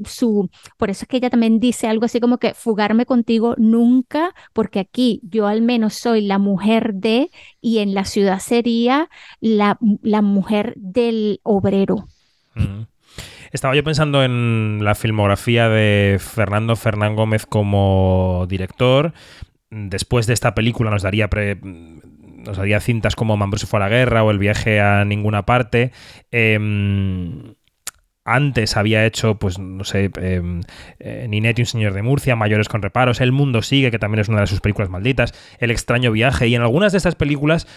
su, 0.05 0.49
por 0.77 0.89
eso 0.89 1.03
es 1.03 1.07
que 1.07 1.17
ella 1.17 1.29
también 1.29 1.59
dice 1.59 1.87
algo 1.87 2.05
así 2.05 2.19
como 2.19 2.37
que 2.37 2.53
fugarme 2.53 3.05
contigo 3.05 3.55
nunca, 3.57 4.33
porque 4.53 4.79
aquí 4.79 5.21
yo 5.23 5.47
al 5.47 5.61
menos 5.61 5.93
soy 5.93 6.21
la 6.21 6.37
mujer 6.37 6.93
de 6.95 7.31
y 7.61 7.79
en 7.79 7.93
la 7.93 8.05
ciudad 8.05 8.39
sería 8.39 9.09
la 9.39 9.77
la 10.01 10.21
mujer 10.21 10.73
del 10.77 11.39
obrero. 11.43 12.07
Mm. 12.55 12.83
Estaba 13.51 13.75
yo 13.75 13.83
pensando 13.83 14.23
en 14.23 14.79
la 14.83 14.95
filmografía 14.95 15.69
de 15.69 16.17
Fernando 16.19 16.75
Fernán 16.75 17.15
Gómez 17.15 17.45
como 17.45 18.45
director. 18.47 19.13
Después 19.71 20.27
de 20.27 20.33
esta 20.33 20.53
película 20.53 20.91
nos 20.91 21.01
daría 21.01 21.29
nos 21.61 22.57
daría 22.57 22.79
cintas 22.79 23.15
como 23.15 23.37
Mambrú 23.37 23.59
se 23.59 23.67
fue 23.67 23.79
a 23.79 23.81
la 23.81 23.89
guerra 23.89 24.23
o 24.23 24.31
El 24.31 24.39
viaje 24.39 24.79
a 24.79 25.03
ninguna 25.03 25.45
parte. 25.45 25.91
Em, 26.31 27.55
antes 28.23 28.77
había 28.77 29.05
hecho, 29.05 29.39
pues 29.39 29.57
no 29.57 29.83
sé, 29.83 30.11
eh, 30.19 30.41
y 31.31 31.61
un 31.61 31.65
señor 31.65 31.93
de 31.93 32.03
Murcia, 32.03 32.35
Mayores 32.35 32.69
con 32.69 32.81
reparos, 32.81 33.21
El 33.21 33.31
mundo 33.31 33.61
sigue, 33.63 33.89
que 33.89 33.99
también 33.99 34.21
es 34.21 34.29
una 34.29 34.41
de 34.41 34.47
sus 34.47 34.61
películas 34.61 34.89
malditas, 34.89 35.33
El 35.59 35.71
extraño 35.71 36.11
viaje, 36.11 36.47
y 36.47 36.55
en 36.55 36.61
algunas 36.61 36.91
de 36.91 36.97
estas 36.97 37.15
películas 37.15 37.67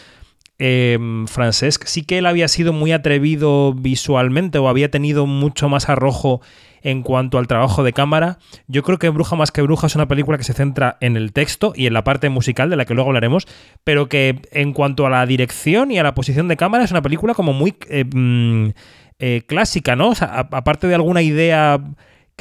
eh, 0.58 0.98
Francesc, 1.26 1.84
sí 1.86 2.02
que 2.02 2.18
él 2.18 2.26
había 2.26 2.48
sido 2.48 2.72
muy 2.72 2.92
atrevido 2.92 3.74
visualmente 3.74 4.58
o 4.58 4.68
había 4.68 4.90
tenido 4.90 5.26
mucho 5.26 5.68
más 5.68 5.88
arrojo 5.88 6.40
en 6.82 7.02
cuanto 7.02 7.38
al 7.38 7.46
trabajo 7.46 7.82
de 7.82 7.92
cámara. 7.92 8.38
Yo 8.66 8.82
creo 8.82 8.98
que 8.98 9.08
Bruja 9.08 9.36
más 9.36 9.52
que 9.52 9.62
Bruja 9.62 9.86
es 9.86 9.94
una 9.94 10.08
película 10.08 10.38
que 10.38 10.44
se 10.44 10.52
centra 10.52 10.98
en 11.00 11.16
el 11.16 11.32
texto 11.32 11.72
y 11.74 11.86
en 11.86 11.94
la 11.94 12.04
parte 12.04 12.28
musical, 12.28 12.70
de 12.70 12.76
la 12.76 12.84
que 12.84 12.94
luego 12.94 13.10
hablaremos, 13.10 13.46
pero 13.84 14.08
que 14.08 14.40
en 14.50 14.72
cuanto 14.72 15.06
a 15.06 15.10
la 15.10 15.24
dirección 15.26 15.90
y 15.90 15.98
a 15.98 16.02
la 16.02 16.14
posición 16.14 16.48
de 16.48 16.56
cámara 16.56 16.84
es 16.84 16.90
una 16.90 17.02
película 17.02 17.34
como 17.34 17.52
muy 17.52 17.74
eh, 17.88 18.04
mm, 18.04 18.70
eh, 19.18 19.42
clásica, 19.46 19.96
¿no? 19.96 20.08
O 20.10 20.14
sea, 20.14 20.48
aparte 20.50 20.86
de 20.88 20.94
alguna 20.94 21.22
idea 21.22 21.80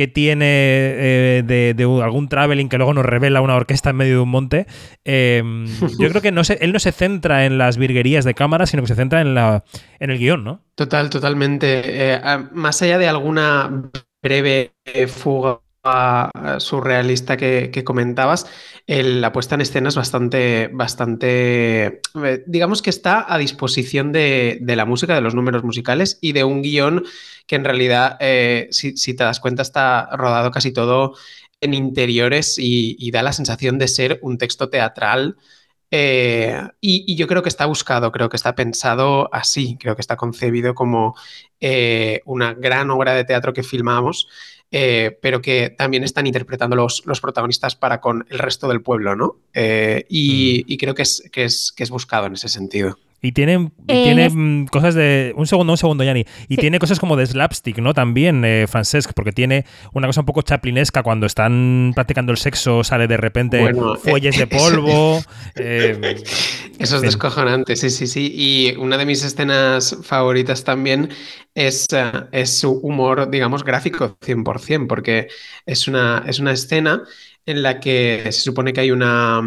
que 0.01 0.07
tiene 0.07 0.47
eh, 0.47 1.43
de, 1.45 2.01
algún 2.01 2.27
traveling 2.27 2.69
que 2.69 2.77
luego 2.77 2.91
nos 2.95 3.05
revela 3.05 3.39
una 3.39 3.55
orquesta 3.55 3.91
en 3.91 3.97
medio 3.97 4.15
de 4.15 4.19
un 4.21 4.29
monte. 4.29 4.65
eh, 5.05 5.43
yo 5.99 6.09
creo 6.09 6.23
que 6.23 6.31
no 6.31 6.43
se, 6.43 6.53
él 6.55 6.73
no 6.73 6.79
se 6.79 6.91
centra 6.91 7.45
en 7.45 7.59
las 7.59 7.77
virguerías 7.77 8.25
de 8.25 8.33
cámara, 8.33 8.65
sino 8.65 8.81
que 8.81 8.87
se 8.87 8.95
centra 8.95 9.21
en, 9.21 9.35
la, 9.35 9.63
en 9.99 10.09
el 10.09 10.17
guion, 10.17 10.43
¿no? 10.43 10.63
Total, 10.73 11.11
totalmente. 11.11 11.83
Eh, 11.85 12.19
más 12.51 12.81
allá 12.81 12.97
de 12.97 13.09
alguna 13.09 13.91
breve 14.23 14.71
fuga 15.07 15.59
surrealista 16.59 17.37
que, 17.37 17.71
que 17.71 17.83
comentabas, 17.83 18.45
el- 18.87 19.21
la 19.21 19.31
puesta 19.31 19.55
en 19.55 19.61
escena 19.61 19.89
es 19.89 19.95
bastante, 19.95 20.69
bastante, 20.73 22.01
eh, 22.23 22.43
digamos 22.47 22.81
que 22.81 22.89
está 22.89 23.25
a 23.33 23.37
disposición 23.37 24.11
de, 24.11 24.59
de 24.61 24.75
la 24.75 24.85
música, 24.85 25.15
de 25.15 25.21
los 25.21 25.35
números 25.35 25.63
musicales 25.63 26.17
y 26.21 26.33
de 26.33 26.43
un 26.43 26.61
guion 26.61 27.03
que 27.47 27.55
en 27.55 27.65
realidad, 27.65 28.17
eh, 28.19 28.67
si, 28.71 28.95
si 28.97 29.13
te 29.15 29.23
das 29.23 29.39
cuenta, 29.39 29.61
está 29.63 30.07
rodado 30.15 30.51
casi 30.51 30.71
todo 30.71 31.15
en 31.61 31.73
interiores 31.73 32.57
y, 32.59 32.95
y 32.99 33.11
da 33.11 33.23
la 33.23 33.33
sensación 33.33 33.77
de 33.77 33.87
ser 33.87 34.19
un 34.21 34.37
texto 34.37 34.69
teatral. 34.69 35.37
Eh, 35.93 36.57
y, 36.79 37.03
y 37.05 37.15
yo 37.17 37.27
creo 37.27 37.43
que 37.43 37.49
está 37.49 37.65
buscado, 37.65 38.13
creo 38.13 38.29
que 38.29 38.37
está 38.37 38.55
pensado 38.55 39.29
así, 39.33 39.77
creo 39.77 39.95
que 39.95 40.01
está 40.01 40.15
concebido 40.15 40.73
como 40.73 41.15
eh, 41.59 42.21
una 42.25 42.53
gran 42.53 42.89
obra 42.91 43.13
de 43.13 43.25
teatro 43.25 43.51
que 43.51 43.61
filmamos, 43.61 44.29
eh, 44.71 45.19
pero 45.21 45.41
que 45.41 45.69
también 45.69 46.05
están 46.05 46.27
interpretando 46.27 46.77
los, 46.77 47.05
los 47.05 47.19
protagonistas 47.19 47.75
para 47.75 47.99
con 47.99 48.25
el 48.29 48.39
resto 48.39 48.69
del 48.69 48.81
pueblo, 48.81 49.17
¿no? 49.17 49.35
Y, 49.53 50.63
y 50.65 50.77
creo 50.77 50.95
que 50.95 51.01
es, 51.01 51.29
que, 51.29 51.43
es, 51.43 51.73
que 51.75 51.83
es 51.83 51.89
buscado 51.89 52.25
en 52.27 52.33
ese 52.33 52.47
sentido. 52.47 52.97
Y 53.21 53.33
tiene, 53.33 53.71
y 53.87 53.93
Eh, 53.93 54.03
tiene 54.03 54.25
es- 54.25 54.33
mm, 54.35 54.65
cosas 54.65 54.95
de. 54.95 55.33
Un 55.37 55.45
segundo, 55.45 55.73
un 55.73 55.77
segundo, 55.77 56.03
Yanni. 56.03 56.25
Y 56.47 56.55
Sí. 56.55 56.61
tiene 56.61 56.79
cosas 56.79 56.99
como 56.99 57.15
de 57.15 57.25
slapstick, 57.27 57.77
¿no? 57.77 57.93
También, 57.93 58.43
eh, 58.45 58.65
Francesc, 58.67 59.11
porque 59.13 59.31
tiene 59.31 59.65
una 59.93 60.07
cosa 60.07 60.21
un 60.21 60.25
poco 60.25 60.41
chaplinesca 60.41 61.03
cuando 61.03 61.27
están 61.27 61.91
practicando 61.93 62.31
el 62.31 62.37
sexo, 62.39 62.83
sale 62.83 63.07
de 63.07 63.17
repente 63.17 63.59
Bueno, 63.59 63.95
eh, 63.95 63.97
fuelles 63.99 64.37
de 64.37 64.47
polvo. 64.47 65.21
eh, 65.55 66.15
Eso 66.79 66.95
es 66.95 67.01
descojonante, 67.03 67.75
sí, 67.75 67.89
sí, 67.91 68.07
sí. 68.07 68.31
Y 68.35 68.75
una 68.77 68.97
de 68.97 69.05
mis 69.05 69.23
escenas 69.23 69.97
favoritas 70.03 70.63
también 70.63 71.09
es, 71.53 71.87
es 72.31 72.57
su 72.57 72.71
humor, 72.71 73.29
digamos, 73.29 73.63
gráfico 73.63 74.17
100%, 74.21 74.87
porque 74.87 75.27
es 75.67 75.87
una, 75.87 76.23
es 76.27 76.39
una 76.39 76.53
escena 76.53 77.03
en 77.45 77.61
la 77.61 77.79
que 77.79 78.23
se 78.25 78.31
supone 78.41 78.73
que 78.73 78.81
hay 78.81 78.91
una, 78.91 79.41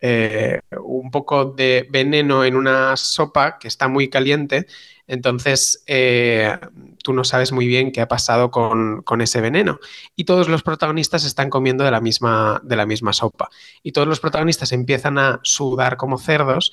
eh, 0.00 0.60
un 0.82 1.10
poco 1.10 1.44
de 1.44 1.86
veneno 1.90 2.44
en 2.44 2.56
una 2.56 2.96
sopa 2.96 3.58
que 3.58 3.68
está 3.68 3.88
muy 3.88 4.08
caliente, 4.08 4.66
entonces 5.06 5.82
eh, 5.86 6.56
tú 7.02 7.12
no 7.12 7.24
sabes 7.24 7.52
muy 7.52 7.66
bien 7.66 7.90
qué 7.90 8.00
ha 8.00 8.08
pasado 8.08 8.50
con, 8.50 9.02
con 9.02 9.20
ese 9.20 9.40
veneno. 9.40 9.80
Y 10.14 10.24
todos 10.24 10.48
los 10.48 10.62
protagonistas 10.62 11.24
están 11.24 11.50
comiendo 11.50 11.84
de 11.84 11.90
la 11.90 12.00
misma, 12.00 12.60
de 12.64 12.76
la 12.76 12.86
misma 12.86 13.12
sopa 13.12 13.50
y 13.82 13.92
todos 13.92 14.06
los 14.06 14.20
protagonistas 14.20 14.72
empiezan 14.72 15.18
a 15.18 15.40
sudar 15.42 15.96
como 15.96 16.16
cerdos 16.16 16.72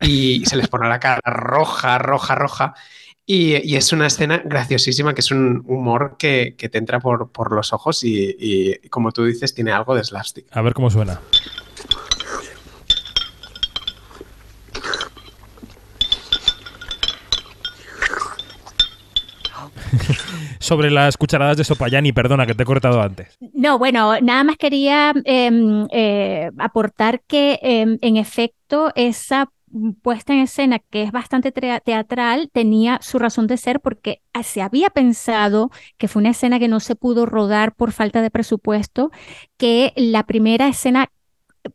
y 0.00 0.44
se 0.46 0.56
les 0.56 0.68
pone 0.68 0.88
la 0.88 1.00
cara 1.00 1.20
roja, 1.24 1.98
roja, 1.98 2.34
roja. 2.34 2.74
Y, 3.30 3.76
es 3.76 3.92
una 3.92 4.06
escena 4.06 4.40
graciosísima, 4.42 5.12
que 5.12 5.20
es 5.20 5.30
un 5.30 5.62
humor 5.66 6.16
que, 6.18 6.54
que 6.56 6.70
te 6.70 6.78
entra 6.78 6.98
por, 6.98 7.30
por 7.30 7.52
los 7.52 7.74
ojos 7.74 8.02
y, 8.02 8.34
y, 8.38 8.88
como 8.88 9.12
tú 9.12 9.26
dices, 9.26 9.54
tiene 9.54 9.70
algo 9.70 9.94
de 9.94 10.02
slapstick. 10.02 10.46
a 10.50 10.62
ver 10.62 10.72
cómo 10.72 10.88
suena. 10.90 11.20
Sobre 20.68 20.90
las 20.90 21.16
cucharadas 21.16 21.56
de 21.56 21.64
sopa, 21.64 21.88
Yanni, 21.88 22.12
perdona 22.12 22.46
que 22.46 22.54
te 22.54 22.62
he 22.62 22.66
cortado 22.66 23.00
antes. 23.02 23.36
No, 23.54 23.78
bueno, 23.78 24.20
nada 24.20 24.44
más 24.44 24.56
quería 24.56 25.12
em, 25.24 25.86
eh, 25.90 26.50
aportar 26.58 27.22
que 27.26 27.58
em, 27.62 27.98
en 28.02 28.16
efecto 28.18 28.92
esa 28.94 29.50
puesta 30.02 30.32
en 30.32 30.40
escena 30.40 30.78
que 30.78 31.02
es 31.02 31.12
bastante 31.12 31.52
teatral 31.52 32.48
tenía 32.52 32.98
su 33.02 33.18
razón 33.18 33.46
de 33.46 33.58
ser 33.58 33.80
porque 33.80 34.22
ah, 34.32 34.42
se 34.42 34.62
había 34.62 34.88
pensado 34.88 35.70
que 35.98 36.08
fue 36.08 36.20
una 36.20 36.30
escena 36.30 36.58
que 36.58 36.68
no 36.68 36.80
se 36.80 36.94
pudo 36.96 37.26
rodar 37.26 37.74
por 37.74 37.92
falta 37.92 38.22
de 38.22 38.30
presupuesto, 38.30 39.10
que 39.58 39.92
la 39.96 40.22
primera 40.24 40.68
escena 40.68 41.08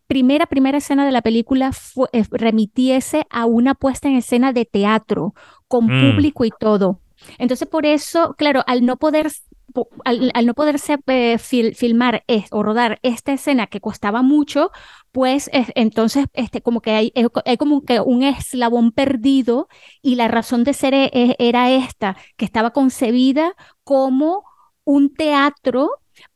primera, 0.08 0.48
primera 0.48 0.78
escena 0.80 1.06
de 1.06 1.12
la 1.12 1.22
película 1.22 1.72
fue- 1.72 2.08
eh, 2.14 2.24
remitiese 2.32 3.26
a 3.30 3.46
una 3.46 3.76
puesta 3.76 4.08
en 4.08 4.16
escena 4.16 4.52
de 4.54 4.66
teatro, 4.66 5.34
con 5.68 5.86
Mm. 5.86 6.12
público 6.16 6.46
y 6.46 6.52
todo. 6.60 7.00
Entonces, 7.38 7.68
por 7.68 7.86
eso, 7.86 8.34
claro, 8.38 8.64
al 8.68 8.86
no 8.86 8.98
poder, 8.98 9.32
po- 9.74 9.90
al, 10.06 10.46
no 10.46 10.54
poderse 10.54 10.98
eh, 11.08 11.38
fil- 11.40 11.76
filmar 11.76 12.24
o 12.52 12.64
rodar 12.64 13.00
esta 13.04 13.34
escena 13.34 13.68
que 13.68 13.82
costaba 13.82 14.22
mucho, 14.22 14.72
pues 15.12 15.50
es- 15.54 15.72
entonces 15.76 16.26
este, 16.34 16.62
como 16.62 16.82
que 16.82 16.92
hay, 16.92 17.14
como 17.60 17.84
que 17.84 18.00
un 18.00 18.24
eslabón 18.24 18.92
perdido 18.92 19.68
y 20.02 20.16
la 20.16 20.28
razón 20.28 20.64
de 20.64 20.74
ser 20.74 20.94
e- 20.94 21.10
e- 21.14 21.36
era 21.40 21.72
esta, 21.72 22.18
que 22.38 22.46
estaba 22.46 22.72
concebida 22.72 23.56
como 23.84 24.44
un 24.86 25.14
teatro 25.14 25.90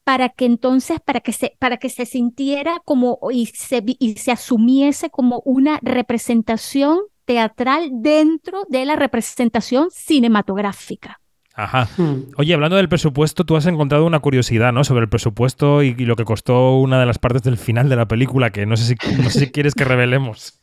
para 0.04 0.30
que 0.30 0.46
entonces, 0.46 1.00
para 1.02 1.20
que 1.22 1.34
se, 1.34 1.56
para 1.60 1.78
que 1.78 1.90
se 1.90 2.06
sintiera 2.06 2.82
como 2.86 3.20
y 3.32 3.48
se, 3.48 3.84
y 3.86 4.16
se 4.18 4.32
asumiese 4.32 5.10
como 5.10 5.42
una 5.46 5.80
representación 5.82 7.00
teatral 7.28 7.90
dentro 7.92 8.64
de 8.70 8.86
la 8.86 8.96
representación 8.96 9.90
cinematográfica. 9.92 11.20
Ajá. 11.54 11.88
Hmm. 11.98 12.32
Oye, 12.38 12.54
hablando 12.54 12.78
del 12.78 12.88
presupuesto, 12.90 13.44
tú 13.44 13.56
has 13.58 13.66
encontrado 13.66 14.06
una 14.06 14.20
curiosidad, 14.20 14.72
¿no? 14.74 14.84
Sobre 14.84 15.02
el 15.04 15.10
presupuesto 15.10 15.84
y, 15.84 15.96
y 15.98 16.06
lo 16.06 16.16
que 16.16 16.24
costó 16.24 16.78
una 16.78 17.00
de 17.00 17.06
las 17.08 17.20
partes 17.20 17.44
del 17.44 17.58
final 17.58 17.90
de 17.90 17.96
la 17.96 18.08
película, 18.08 18.52
que 18.52 18.66
no 18.66 18.78
sé 18.78 18.96
si, 18.96 18.96
no 19.22 19.30
sé 19.30 19.40
si 19.40 19.52
quieres 19.52 19.76
que 19.76 19.84
revelemos. 19.84 20.62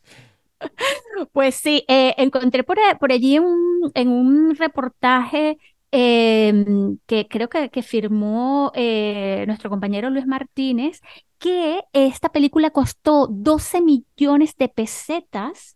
Pues 1.32 1.54
sí, 1.54 1.84
eh, 1.88 2.14
encontré 2.18 2.64
por, 2.64 2.76
por 2.98 3.12
allí 3.12 3.38
un- 3.38 3.90
en 3.94 4.08
un 4.08 4.56
reportaje 4.56 5.58
em, 5.90 6.98
que 7.06 7.28
creo 7.28 7.48
que, 7.48 7.70
que 7.70 7.82
firmó 7.82 8.72
eh, 8.74 9.44
nuestro 9.46 9.70
compañero 9.70 10.10
Luis 10.10 10.26
Martínez, 10.26 11.00
que 11.38 11.80
esta 11.92 12.30
película 12.30 12.70
costó 12.70 13.28
12 13.30 13.80
millones 13.80 14.56
de 14.56 14.68
pesetas. 14.68 15.73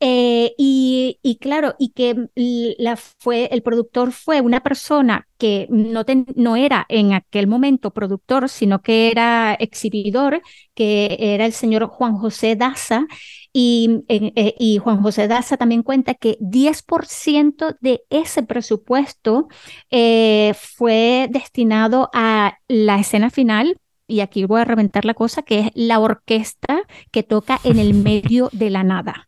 Eh, 0.00 0.54
y, 0.58 1.18
y 1.22 1.38
claro, 1.38 1.74
y 1.78 1.90
que 1.90 2.10
l- 2.36 2.76
la 2.78 2.96
fue, 2.96 3.46
el 3.52 3.62
productor 3.62 4.12
fue 4.12 4.40
una 4.40 4.60
persona 4.62 5.26
que 5.38 5.66
no, 5.70 6.04
ten- 6.04 6.26
no 6.36 6.54
era 6.56 6.86
en 6.88 7.12
aquel 7.14 7.46
momento 7.48 7.90
productor, 7.92 8.48
sino 8.48 8.80
que 8.82 9.10
era 9.10 9.54
exhibidor, 9.54 10.40
que 10.74 11.16
era 11.18 11.46
el 11.46 11.52
señor 11.52 11.86
Juan 11.88 12.16
José 12.16 12.54
Daza, 12.56 13.06
y, 13.52 14.04
en- 14.08 14.32
eh, 14.36 14.54
y 14.58 14.78
Juan 14.78 15.02
José 15.02 15.26
Daza 15.28 15.56
también 15.56 15.82
cuenta 15.82 16.14
que 16.14 16.36
10% 16.40 17.76
de 17.80 18.02
ese 18.10 18.42
presupuesto 18.42 19.48
eh, 19.90 20.54
fue 20.58 21.28
destinado 21.30 22.10
a 22.14 22.58
la 22.68 22.98
escena 23.00 23.30
final, 23.30 23.78
y 24.06 24.20
aquí 24.20 24.44
voy 24.44 24.60
a 24.60 24.64
reventar 24.64 25.04
la 25.04 25.14
cosa, 25.14 25.42
que 25.42 25.60
es 25.60 25.70
la 25.74 25.98
orquesta 26.00 26.80
que 27.10 27.22
toca 27.22 27.60
en 27.64 27.78
el 27.78 27.94
medio 27.94 28.48
de 28.52 28.70
la 28.70 28.84
nada. 28.84 29.27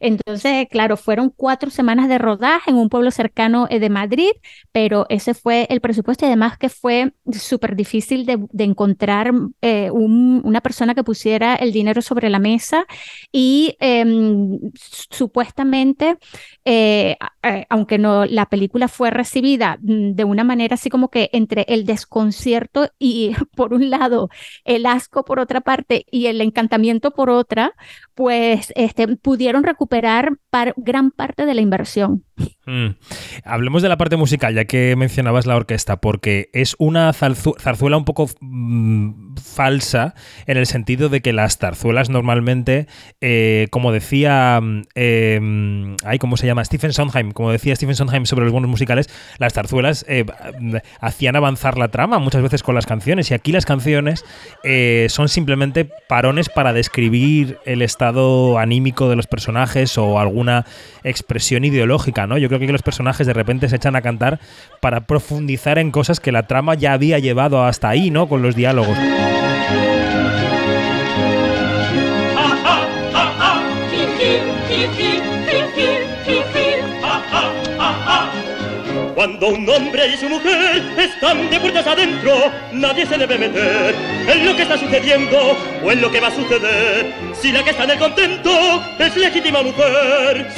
Entonces, 0.00 0.66
claro, 0.70 0.96
fueron 0.96 1.30
cuatro 1.34 1.70
semanas 1.70 2.08
de 2.08 2.18
rodaje 2.18 2.70
en 2.70 2.76
un 2.76 2.88
pueblo 2.88 3.10
cercano 3.10 3.66
eh, 3.70 3.80
de 3.80 3.90
Madrid, 3.90 4.30
pero 4.72 5.06
ese 5.08 5.34
fue 5.34 5.66
el 5.70 5.80
presupuesto 5.80 6.26
además 6.26 6.58
que 6.58 6.68
fue 6.68 7.12
súper 7.32 7.76
difícil 7.76 8.26
de, 8.26 8.38
encontrar 8.64 9.32
eh, 9.62 9.90
un- 9.90 10.40
una 10.44 10.60
persona 10.60 10.94
que 10.94 11.04
pusiera 11.04 11.54
el 11.56 11.72
dinero 11.72 12.02
sobre 12.02 12.30
la 12.30 12.38
mesa 12.38 12.86
y 13.32 13.76
em, 13.80 14.58
supuestamente, 15.10 16.16
eh, 16.64 17.16
aunque 17.68 17.98
no, 17.98 18.24
la 18.26 18.46
película 18.46 18.88
fue 18.88 19.10
recibida 19.10 19.78
mm, 19.82 20.12
de 20.14 20.24
una 20.24 20.44
manera 20.44 20.74
así 20.74 20.88
como 20.90 21.08
que 21.10 21.30
entre 21.32 21.64
el 21.68 21.84
desconcierto 21.84 22.88
y 22.98 23.32
por 23.56 23.74
un 23.74 23.90
lado 23.90 24.28
el 24.64 24.86
asco 24.86 25.24
por 25.24 25.38
otra 25.40 25.60
parte 25.60 26.06
y 26.10 26.26
el 26.26 26.40
encantamiento 26.40 27.10
por 27.12 27.30
otra, 27.30 27.74
pues 28.14 28.72
este, 28.76 29.16
pudieron 29.16 29.64
recuperar 29.64 30.38
gran 30.76 31.10
parte 31.10 31.46
de 31.46 31.54
la 31.54 31.60
inversión. 31.60 32.24
Mm. 32.66 32.96
Hablemos 33.44 33.82
de 33.82 33.88
la 33.88 33.96
parte 33.96 34.16
musical, 34.16 34.54
ya 34.54 34.64
que 34.64 34.94
mencionabas 34.96 35.46
la 35.46 35.56
orquesta, 35.56 36.00
porque 36.00 36.50
es 36.52 36.76
una 36.78 37.12
zarzuela 37.12 37.96
un 37.96 38.04
poco 38.04 38.28
mm, 38.40 39.23
falsa 39.42 40.14
en 40.46 40.56
el 40.56 40.66
sentido 40.66 41.08
de 41.08 41.20
que 41.20 41.32
las 41.32 41.58
zarzuelas 41.58 42.10
normalmente, 42.10 42.86
eh, 43.20 43.68
como 43.70 43.92
decía, 43.92 44.60
eh, 44.94 45.40
¿cómo 46.18 46.36
se 46.36 46.46
llama? 46.46 46.64
Stephen 46.64 46.92
Sondheim, 46.92 47.32
como 47.32 47.52
decía 47.52 47.76
Stephen 47.76 47.96
Sondheim 47.96 48.26
sobre 48.26 48.44
los 48.44 48.52
bonos 48.52 48.70
musicales, 48.70 49.08
las 49.38 49.54
zarzuelas 49.54 50.04
eh, 50.08 50.24
hacían 51.00 51.36
avanzar 51.36 51.78
la 51.78 51.88
trama 51.88 52.18
muchas 52.18 52.42
veces 52.42 52.62
con 52.62 52.74
las 52.74 52.86
canciones, 52.86 53.30
y 53.30 53.34
aquí 53.34 53.52
las 53.52 53.66
canciones 53.66 54.24
eh, 54.62 55.06
son 55.10 55.28
simplemente 55.28 55.88
parones 56.08 56.48
para 56.48 56.72
describir 56.72 57.58
el 57.64 57.82
estado 57.82 58.58
anímico 58.58 59.08
de 59.08 59.16
los 59.16 59.26
personajes 59.26 59.98
o 59.98 60.18
alguna 60.18 60.66
expresión 61.02 61.64
ideológica, 61.64 62.26
¿no? 62.26 62.38
Yo 62.38 62.48
creo 62.48 62.60
que 62.60 62.72
los 62.72 62.82
personajes 62.82 63.26
de 63.26 63.32
repente 63.32 63.68
se 63.68 63.76
echan 63.76 63.96
a 63.96 64.02
cantar 64.02 64.40
para 64.80 65.06
profundizar 65.06 65.78
en 65.78 65.90
cosas 65.90 66.20
que 66.20 66.32
la 66.32 66.46
trama 66.46 66.74
ya 66.74 66.92
había 66.92 67.18
llevado 67.18 67.64
hasta 67.64 67.88
ahí, 67.88 68.10
¿no? 68.10 68.28
Con 68.28 68.42
los 68.42 68.54
diálogos. 68.54 68.98
Cuando 79.24 79.48
un 79.48 79.66
hombre 79.70 80.06
y 80.08 80.18
su 80.18 80.28
mujer 80.28 80.82
están 80.98 81.48
de 81.48 81.58
puertas 81.58 81.86
adentro, 81.86 82.52
nadie 82.72 83.06
se 83.06 83.16
debe 83.16 83.38
meter 83.38 83.94
en 84.28 84.44
lo 84.44 84.54
que 84.54 84.64
está 84.64 84.76
sucediendo 84.76 85.56
o 85.82 85.90
en 85.90 86.02
lo 86.02 86.12
que 86.12 86.20
va 86.20 86.28
a 86.28 86.30
suceder. 86.30 87.10
Si 87.40 87.50
la 87.50 87.64
que 87.64 87.70
está 87.70 87.84
en 87.84 87.92
el 87.92 87.98
contento 87.98 88.50
es 88.98 89.16
legítima 89.16 89.62
mujer, 89.62 90.52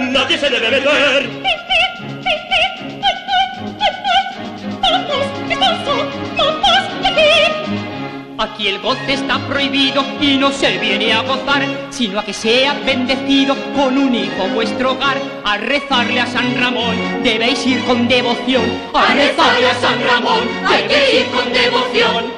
nadie 0.00 0.36
se 0.36 0.50
debe 0.50 0.68
meter. 0.68 1.30
Aquí 8.36 8.66
el 8.66 8.80
goce 8.80 9.12
está 9.12 9.38
prohibido 9.46 10.04
y 10.20 10.38
no 10.38 10.50
se 10.50 10.76
viene 10.78 11.12
a 11.12 11.20
gozar, 11.20 11.62
sino 11.92 12.18
a 12.18 12.24
que 12.24 12.32
sea 12.32 12.74
bendecido 12.84 13.54
con 13.76 13.98
un 13.98 14.14
hijo 14.14 14.48
vuestro 14.54 14.92
hogar. 14.92 15.18
A 15.44 15.58
rezarle 15.58 16.20
a 16.20 16.26
San 16.26 16.58
Ramón 16.58 16.96
debéis 17.22 17.64
ir 17.66 17.84
con 17.84 18.08
devoción. 18.08 18.64
A 18.94 19.14
rezarle 19.14 19.68
a 19.68 19.74
San 19.74 20.02
Ramón 20.02 20.48
hay 20.66 20.84
que 20.84 21.20
ir 21.20 21.26
con 21.26 21.52
devoción. 21.52 22.32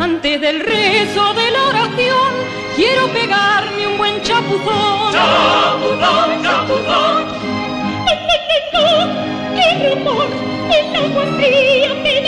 Antes 0.00 0.40
del 0.40 0.60
rezo 0.60 1.34
de 1.34 1.50
la 1.50 1.62
oración, 1.68 2.32
quiero 2.76 3.06
pegarme 3.12 3.86
un 3.86 3.96
buen 3.96 4.20
chapuzón. 4.22 5.12
Chapuzón, 5.12 6.42
chapuzón. 6.42 7.40
¡Qué 9.54 9.94
rumor! 9.94 10.26
El 10.70 10.96
agua 10.96 11.24
fría 11.36 11.94
me 12.02 12.19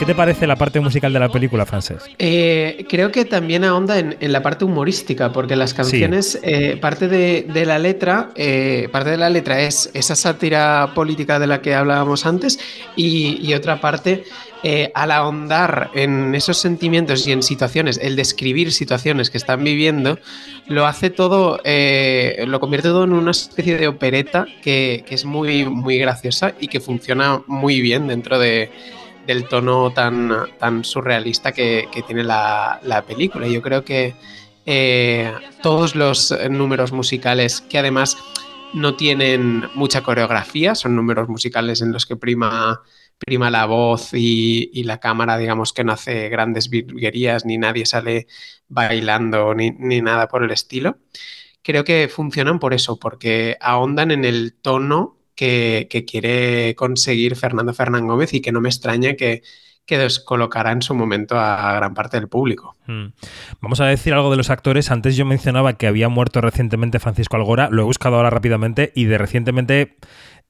¿Qué, 0.00 0.06
te 0.06 0.14
parece 0.14 0.46
la 0.46 0.56
parte 0.56 0.80
musical 0.80 1.12
de 1.12 1.18
la 1.18 1.28
película, 1.28 1.66
Frances? 1.66 2.04
Eh, 2.18 2.86
creo 2.88 3.12
que 3.12 3.26
también 3.26 3.64
ahonda 3.64 3.98
en, 3.98 4.16
en 4.18 4.32
la 4.32 4.42
parte 4.42 4.64
humorística, 4.64 5.30
porque 5.30 5.56
las 5.56 5.74
canciones, 5.74 6.38
eh, 6.42 6.78
parte 6.80 7.06
de, 7.06 7.42
de 7.42 7.66
la 7.66 7.78
letra, 7.78 8.30
eh, 8.34 8.88
parte 8.90 9.10
de 9.10 9.18
la 9.18 9.28
letra 9.28 9.60
es 9.60 9.90
esa 9.92 10.16
sátira 10.16 10.92
política 10.94 11.38
de 11.38 11.46
la 11.46 11.60
que 11.60 11.74
hablábamos 11.74 12.24
antes, 12.24 12.58
y, 12.96 13.46
y 13.46 13.52
otra 13.52 13.82
parte, 13.82 14.24
eh, 14.62 14.90
al 14.94 15.10
ahondar 15.10 15.90
en 15.92 16.34
esos 16.34 16.56
sentimientos 16.56 17.26
y 17.26 17.32
en 17.32 17.42
situaciones, 17.42 18.00
el 18.02 18.16
describir 18.16 18.72
situaciones 18.72 19.28
que 19.28 19.36
están 19.36 19.62
viviendo, 19.62 20.18
lo 20.66 20.86
hace 20.86 21.10
todo, 21.10 21.60
eh, 21.64 22.42
lo 22.46 22.58
convierte 22.58 22.88
todo 22.88 23.04
en 23.04 23.12
una 23.12 23.32
especie 23.32 23.76
de 23.76 23.86
opereta 23.86 24.46
que, 24.62 25.04
que 25.06 25.14
es 25.14 25.26
muy, 25.26 25.66
muy 25.66 25.98
graciosa 25.98 26.54
y 26.58 26.68
que 26.68 26.80
funciona 26.80 27.42
muy 27.46 27.82
bien 27.82 28.08
dentro 28.08 28.38
de, 28.38 28.70
del 29.30 29.46
tono 29.46 29.92
tan, 29.92 30.32
tan 30.58 30.82
surrealista 30.82 31.52
que, 31.52 31.88
tiene 32.04 32.24
la, 32.24 32.80
la 32.82 33.02
película. 33.02 33.46
Yo 33.46 33.62
creo 33.62 33.84
que 33.84 34.14
eh, 34.66 35.32
todos 35.62 35.94
los 35.94 36.36
números 36.50 36.90
musicales 36.90 37.60
que 37.60 37.78
además 37.78 38.16
no 38.74 38.96
tienen 38.96 39.68
mucha 39.74 40.02
coreografía, 40.02 40.74
son 40.74 40.96
números 40.96 41.28
musicales 41.28 41.80
en 41.80 41.92
los 41.92 42.06
que 42.06 42.16
prima, 42.16 42.82
prima 43.18 43.50
la 43.50 43.66
voz 43.66 44.10
y, 44.14 44.82
la 44.82 44.98
cámara, 44.98 45.38
digamos 45.38 45.72
que 45.72 45.84
no 45.84 45.92
hace 45.92 46.28
grandes 46.28 46.68
virguerías, 46.68 47.44
ni 47.44 47.56
nadie 47.56 47.86
sale 47.86 48.26
bailando, 48.66 49.54
ni 49.54 50.00
nada 50.00 50.26
por 50.26 50.42
el 50.42 50.50
estilo. 50.50 50.98
Creo 51.62 51.84
que 51.84 52.08
funcionan 52.08 52.58
por 52.58 52.74
eso, 52.74 52.98
porque 52.98 53.56
ahondan 53.60 54.10
en 54.10 54.24
el 54.24 54.54
tono 54.54 55.19
que, 55.34 55.86
quiere 56.06 56.74
conseguir 56.74 57.36
Fernando 57.36 57.72
Fernán 57.72 58.06
Gómez 58.06 58.34
y 58.34 58.40
que 58.40 58.52
no 58.52 58.60
me 58.60 58.68
extraña 58.68 59.14
que, 59.14 59.42
que 59.86 59.98
descolocará 59.98 60.72
en 60.72 60.82
su 60.82 60.94
momento 60.94 61.38
a 61.38 61.74
gran 61.74 61.94
parte 61.94 62.18
del 62.18 62.28
público. 62.28 62.76
Mm. 62.86 63.06
Vamos 63.60 63.80
a 63.80 63.86
decir 63.86 64.14
algo 64.14 64.30
de 64.30 64.36
los 64.36 64.50
actores. 64.50 64.90
Antes 64.90 65.16
yo 65.16 65.24
mencionaba 65.24 65.74
que 65.74 65.86
había 65.86 66.08
muerto 66.08 66.40
recientemente 66.40 67.00
Francisco 67.00 67.36
Algora. 67.36 67.68
Lo 67.70 67.82
he 67.82 67.84
buscado 67.84 68.16
ahora 68.16 68.30
rápidamente 68.30 68.92
y 68.94 69.04
de 69.04 69.18
recientemente 69.18 69.96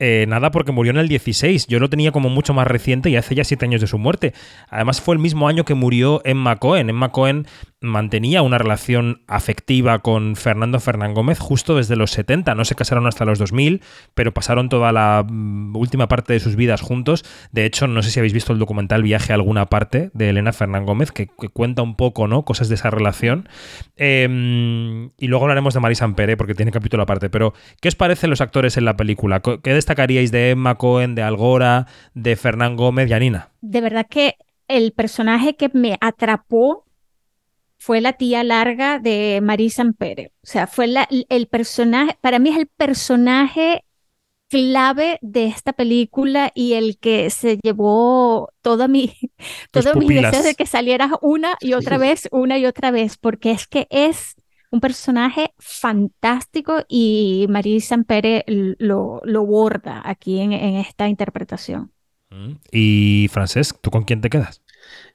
eh, 0.03 0.25
nada 0.27 0.51
porque 0.51 0.73
murió 0.73 0.91
en 0.91 0.97
el 0.97 1.09
16. 1.09 1.67
Yo 1.67 1.79
lo 1.79 1.91
tenía 1.91 2.11
como 2.11 2.31
mucho 2.31 2.55
más 2.55 2.67
reciente 2.67 3.11
y 3.11 3.17
hace 3.17 3.35
ya 3.35 3.45
siete 3.45 3.67
años 3.67 3.83
de 3.83 3.87
su 3.87 3.99
muerte. 3.99 4.33
Además 4.71 5.03
fue 5.03 5.15
el 5.15 5.21
mismo 5.21 5.47
año 5.47 5.67
que 5.67 5.75
murió 5.75 6.23
Emma 6.25 6.57
Cohen. 6.57 6.89
Emma 6.89 7.13
Cohen 7.13 7.47
mantenía 7.83 8.43
una 8.43 8.59
relación 8.59 9.23
afectiva 9.27 10.01
con 10.01 10.37
Fernando 10.37 10.81
Fernán 10.81 11.13
Gómez 11.15 11.39
justo 11.39 11.77
desde 11.77 11.97
los 11.97 12.13
70. 12.13 12.55
No 12.55 12.65
se 12.65 12.75
casaron 12.75 13.07
hasta 13.07 13.27
los 13.27 13.39
2000, 13.39 13.83
pero 14.15 14.33
pasaron 14.33 14.71
toda 14.71 14.91
la 14.93 15.25
mm, 15.29 15.77
última 15.77 16.09
parte 16.09 16.33
de 16.33 16.41
sus 16.41 16.57
vidas 16.57 16.81
juntos. 16.81 17.25
De 17.53 17.67
hecho, 17.67 17.87
no 17.87 18.03
sé 18.03 18.11
si 18.11 18.21
habéis 18.21 18.33
visto 18.33 18.55
el 18.55 18.59
documental 18.59 19.03
Viaje 19.03 19.33
a 19.33 19.37
alguna 19.37 19.67
parte 19.67 20.11
de 20.15 20.31
Elena 20.31 20.53
Fernán 20.53 20.87
Gómez, 20.87 21.13
que, 21.13 21.27
cuenta 21.27 21.83
un 21.83 21.95
poco, 21.95 22.27
¿no? 22.27 22.45
Cosas 22.45 22.71
de 22.71 22.77
esa 22.77 22.91
relación. 22.91 23.49
Eh, 23.97 25.11
y 25.19 25.27
luego 25.27 25.45
hablaremos 25.45 25.75
de 25.75 25.81
Marisa 25.81 26.07
Ampere, 26.07 26.39
porque 26.39 26.55
tiene 26.55 26.73
capítulo 26.73 27.03
aparte. 27.03 27.29
Pero, 27.29 27.53
¿qué 27.81 27.89
os 27.89 27.97
parecen 27.97 28.31
los 28.31 28.41
actores 28.41 28.77
en 28.79 28.87
la 28.87 28.97
película? 28.97 29.41
¿Qué 29.41 29.75
destacaríais 29.91 30.31
de 30.31 30.51
Emma 30.51 30.77
Cohen, 30.77 31.17
de 31.17 31.23
Algora, 31.23 31.87
de 32.15 32.37
Fernán 32.37 32.77
Gómez 32.77 33.11
y 33.11 33.13
Anina? 33.13 33.51
De 33.61 33.81
verdad 33.81 34.07
que 34.09 34.37
el 34.69 34.93
personaje 34.93 35.57
que 35.57 35.69
me 35.73 35.99
atrapó 36.01 36.85
fue 37.77 38.01
la 38.01 38.13
tía 38.13 38.45
larga 38.45 39.01
de 39.01 39.41
Marisa 39.43 39.83
Ampere. 39.83 40.33
O 40.43 40.47
sea, 40.47 40.69
fue 40.69 40.87
la, 40.87 41.09
el 41.11 41.47
personaje, 41.49 42.17
para 42.21 42.39
mí 42.39 42.51
es 42.51 42.59
el 42.59 42.69
personaje 42.69 43.85
clave 44.49 45.19
de 45.23 45.47
esta 45.47 45.73
película 45.73 46.53
y 46.55 46.75
el 46.75 46.99
que 46.99 47.31
se 47.31 47.59
llevó 47.61 48.53
toda 48.63 48.87
mi, 48.87 49.13
todos 49.73 49.97
mis 49.97 50.09
deseos 50.09 50.45
de 50.45 50.55
que 50.55 50.67
saliera 50.67 51.11
una 51.21 51.57
y 51.61 51.73
otra 51.73 51.99
vez, 51.99 52.29
una 52.31 52.59
y 52.59 52.67
otra 52.67 52.93
vez, 52.93 53.17
porque 53.17 53.51
es 53.51 53.67
que 53.67 53.89
es 53.91 54.37
un 54.71 54.81
personaje 54.81 55.53
fantástico 55.59 56.85
y 56.89 57.47
Marisa 57.49 57.95
Ampere 57.97 58.45
lo, 58.47 59.21
lo 59.25 59.47
borda 59.47 60.03
aquí 60.05 60.41
en, 60.41 60.53
en 60.53 60.77
esta 60.77 61.09
interpretación. 61.09 61.93
Mm. 62.31 62.53
Y 62.73 63.29
Francesc, 63.31 63.79
¿tú 63.81 63.91
con 63.91 64.05
quién 64.05 64.21
te 64.21 64.31
quedas? 64.31 64.63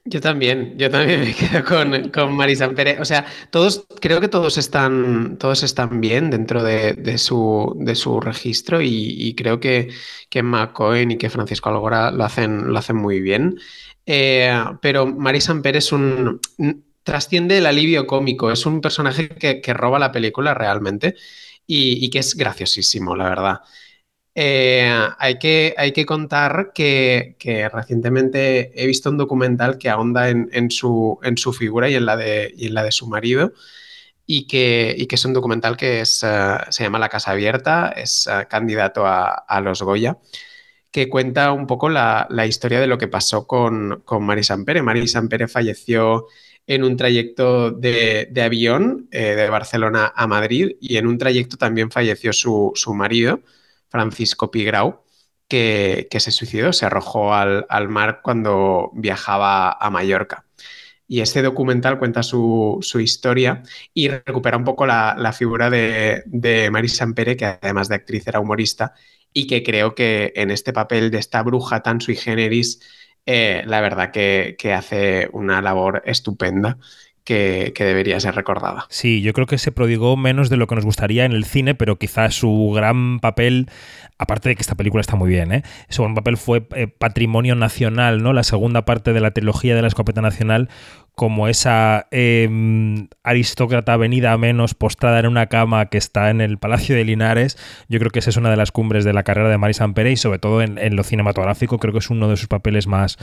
Yo 0.04 0.20
también, 0.20 0.78
yo 0.78 0.90
también 0.90 1.20
me 1.20 1.34
quedo 1.34 1.64
con, 1.64 2.10
con 2.10 2.36
Marisa 2.36 2.66
Ampere. 2.66 3.00
O 3.00 3.04
sea, 3.04 3.26
todos, 3.50 3.86
creo 4.00 4.20
que 4.20 4.28
todos 4.28 4.58
están, 4.58 5.36
todos 5.38 5.62
están 5.62 6.00
bien 6.00 6.30
dentro 6.30 6.62
de, 6.62 6.94
de 6.94 7.18
su, 7.18 7.74
de 7.78 7.94
su 7.94 8.20
registro 8.20 8.80
y, 8.80 8.88
y 8.88 9.34
creo 9.34 9.58
que, 9.60 9.88
que 10.30 10.40
Emma 10.40 10.72
Cohen 10.72 11.10
y 11.12 11.18
que 11.18 11.30
Francisco 11.30 11.68
Algora 11.70 12.10
lo 12.10 12.24
hacen, 12.24 12.72
lo 12.72 12.78
hacen 12.78 12.96
muy 12.96 13.20
bien. 13.20 13.56
Eh, 14.06 14.52
pero 14.80 15.06
Marisa 15.06 15.52
Ampere 15.52 15.78
es 15.78 15.92
un... 15.92 16.40
trasciende 17.06 17.58
el 17.58 17.66
alivio 17.66 18.04
cómico, 18.04 18.50
es 18.50 18.66
un 18.66 18.80
personaje 18.80 19.28
que, 19.28 19.60
que 19.60 19.72
roba 19.74 20.00
la 20.00 20.10
película 20.10 20.54
realmente 20.54 21.14
y, 21.64 22.04
y 22.04 22.10
que 22.10 22.18
es 22.18 22.34
graciosísimo, 22.36 23.14
la 23.14 23.28
verdad. 23.28 23.60
Eh, 24.34 24.92
hay, 25.18 25.38
que, 25.38 25.74
hay 25.78 25.92
que 25.92 26.04
contar 26.04 26.72
que, 26.74 27.36
que, 27.38 27.68
recientemente 27.68 28.72
he 28.74 28.86
visto 28.86 29.08
un 29.08 29.18
documental 29.18 29.78
que 29.78 29.88
ahonda 29.88 30.30
en, 30.30 30.50
en, 30.52 30.68
su, 30.70 31.18
en 31.22 31.38
su, 31.38 31.52
figura 31.52 31.88
y 31.88 31.94
en, 31.94 32.06
la 32.06 32.16
de, 32.16 32.52
y 32.56 32.66
en 32.66 32.74
la 32.74 32.82
de 32.82 32.90
su 32.92 33.06
marido 33.06 33.52
y 34.26 34.48
que, 34.48 34.92
y 34.98 35.06
que, 35.06 35.14
es 35.14 35.24
un 35.24 35.32
documental 35.32 35.76
que 35.76 36.00
es, 36.00 36.24
uh, 36.24 36.70
se 36.70 36.82
llama 36.82 36.98
La 36.98 37.08
Casa 37.08 37.30
Abierta, 37.30 37.90
es 37.96 38.26
uh, 38.26 38.48
candidato 38.48 39.06
a, 39.06 39.28
a, 39.28 39.60
los 39.60 39.80
Goya, 39.80 40.18
que 40.90 41.08
cuenta 41.08 41.52
un 41.52 41.68
poco 41.68 41.88
la, 41.88 42.26
la 42.30 42.46
historia 42.46 42.80
de 42.80 42.88
lo 42.88 42.98
que 42.98 43.08
pasó 43.08 43.46
con, 43.46 44.02
con 44.04 44.24
Marisa 44.24 44.54
Ampere. 44.54 44.82
Marisa 44.82 45.20
Ampere 45.20 45.46
falleció 45.46 46.26
en 46.66 46.84
un 46.84 46.96
trayecto 46.96 47.70
de, 47.70 48.28
avión 48.44 49.08
eh, 49.12 49.34
de 49.34 49.48
Barcelona 49.50 50.12
a 50.14 50.26
Madrid 50.26 50.76
y 50.80 50.96
en 50.96 51.06
un 51.06 51.18
trayecto 51.18 51.56
también 51.56 51.90
falleció 51.90 52.32
su, 52.32 52.72
su 52.74 52.94
marido. 52.94 53.40
Francisco 53.88 54.50
Pigrau, 54.50 55.04
que, 55.48 56.08
que, 56.10 56.20
se 56.20 56.30
suicidó, 56.32 56.72
se 56.72 56.86
arrojó 56.86 57.34
al, 57.34 57.66
al 57.68 57.88
mar 57.88 58.20
cuando 58.22 58.90
viajaba 58.94 59.72
a 59.72 59.90
Mallorca. 59.90 60.46
y 61.08 61.20
este 61.20 61.42
documental 61.42 61.98
cuenta 61.98 62.22
su, 62.22 62.80
historia 63.00 63.62
y 63.94 64.08
recupera 64.08 64.56
un 64.56 64.64
poco 64.64 64.86
la, 64.86 65.32
figura 65.32 65.70
de, 65.70 66.24
de 66.26 66.70
Marisa 66.70 67.04
Ampere, 67.04 67.36
que 67.36 67.46
además 67.46 67.88
de 67.88 67.94
actriz 67.96 68.26
era 68.26 68.40
humorista, 68.40 68.94
y 69.32 69.46
que 69.46 69.62
creo 69.62 69.94
que 69.94 70.32
en 70.36 70.50
este 70.50 70.72
papel 70.72 71.10
de 71.10 71.18
esta 71.18 71.42
bruja 71.42 71.82
tan 71.82 72.00
sui 72.00 72.16
generis, 72.16 72.80
eh, 73.26 73.62
la 73.66 73.80
verdad 73.80 74.10
que, 74.10 74.56
que 74.58 74.72
hace 74.72 75.28
una 75.32 75.60
labor 75.60 76.02
estupenda 76.06 76.78
que, 77.26 77.74
debería 77.76 78.20
ser 78.20 78.36
recordada. 78.36 78.86
Sí, 78.88 79.20
yo 79.20 79.32
creo 79.32 79.46
que 79.46 79.58
se 79.58 79.72
prodigó 79.72 80.16
menos 80.16 80.48
de 80.48 80.56
lo 80.56 80.68
que 80.68 80.76
nos 80.76 80.84
gustaría 80.84 81.24
en 81.24 81.32
el 81.32 81.44
cine, 81.44 81.74
pero 81.74 81.98
quizás 81.98 82.36
su 82.36 82.72
gran 82.74 83.18
papel, 83.18 83.68
aparte 84.16 84.48
de 84.48 84.54
que 84.54 84.62
esta 84.62 84.76
película 84.76 85.00
está 85.00 85.16
muy 85.16 85.28
bien, 85.28 85.52
¿eh? 85.52 85.62
su 85.88 86.02
gran 86.02 86.14
papel 86.14 86.36
fue 86.36 86.66
eh, 86.76 86.86
patrimonio 86.86 87.56
nacional, 87.56 88.22
¿no? 88.22 88.32
La 88.32 88.44
segunda 88.44 88.84
parte 88.84 89.12
de 89.12 89.20
la 89.20 89.32
trilogía 89.32 89.74
de 89.74 89.82
la 89.82 89.88
escopeta 89.88 90.22
nacional, 90.22 90.68
como 91.16 91.48
esa 91.48 92.08
em, 92.10 93.08
aristócrata 93.24 93.96
venida 93.96 94.32
a 94.32 94.38
menos 94.38 94.74
postrada 94.74 95.18
en 95.18 95.26
una 95.26 95.46
cama 95.46 95.86
que 95.86 95.96
está 95.96 96.28
en 96.28 96.42
el 96.42 96.58
Palacio 96.58 96.94
de 96.94 97.04
Linares. 97.04 97.56
Yo 97.88 97.98
creo 97.98 98.10
que 98.10 98.18
esa 98.18 98.28
es 98.28 98.36
una 98.36 98.50
de 98.50 98.56
las 98.56 98.70
cumbres 98.70 99.02
de 99.04 99.14
la 99.14 99.22
carrera 99.22 99.48
de 99.48 99.56
Marisa 99.56 99.84
Ampere 99.84 100.12
y 100.12 100.16
sobre 100.18 100.38
todo 100.38 100.60
en, 100.60 100.94
lo 100.94 101.02
cinematográfico 101.02 101.78
creo 101.78 101.92
que 101.92 102.00
es 102.00 102.10
uno 102.10 102.28
de 102.28 102.36
sus 102.36 102.48
papeles 102.48 102.86
más, 102.86 103.16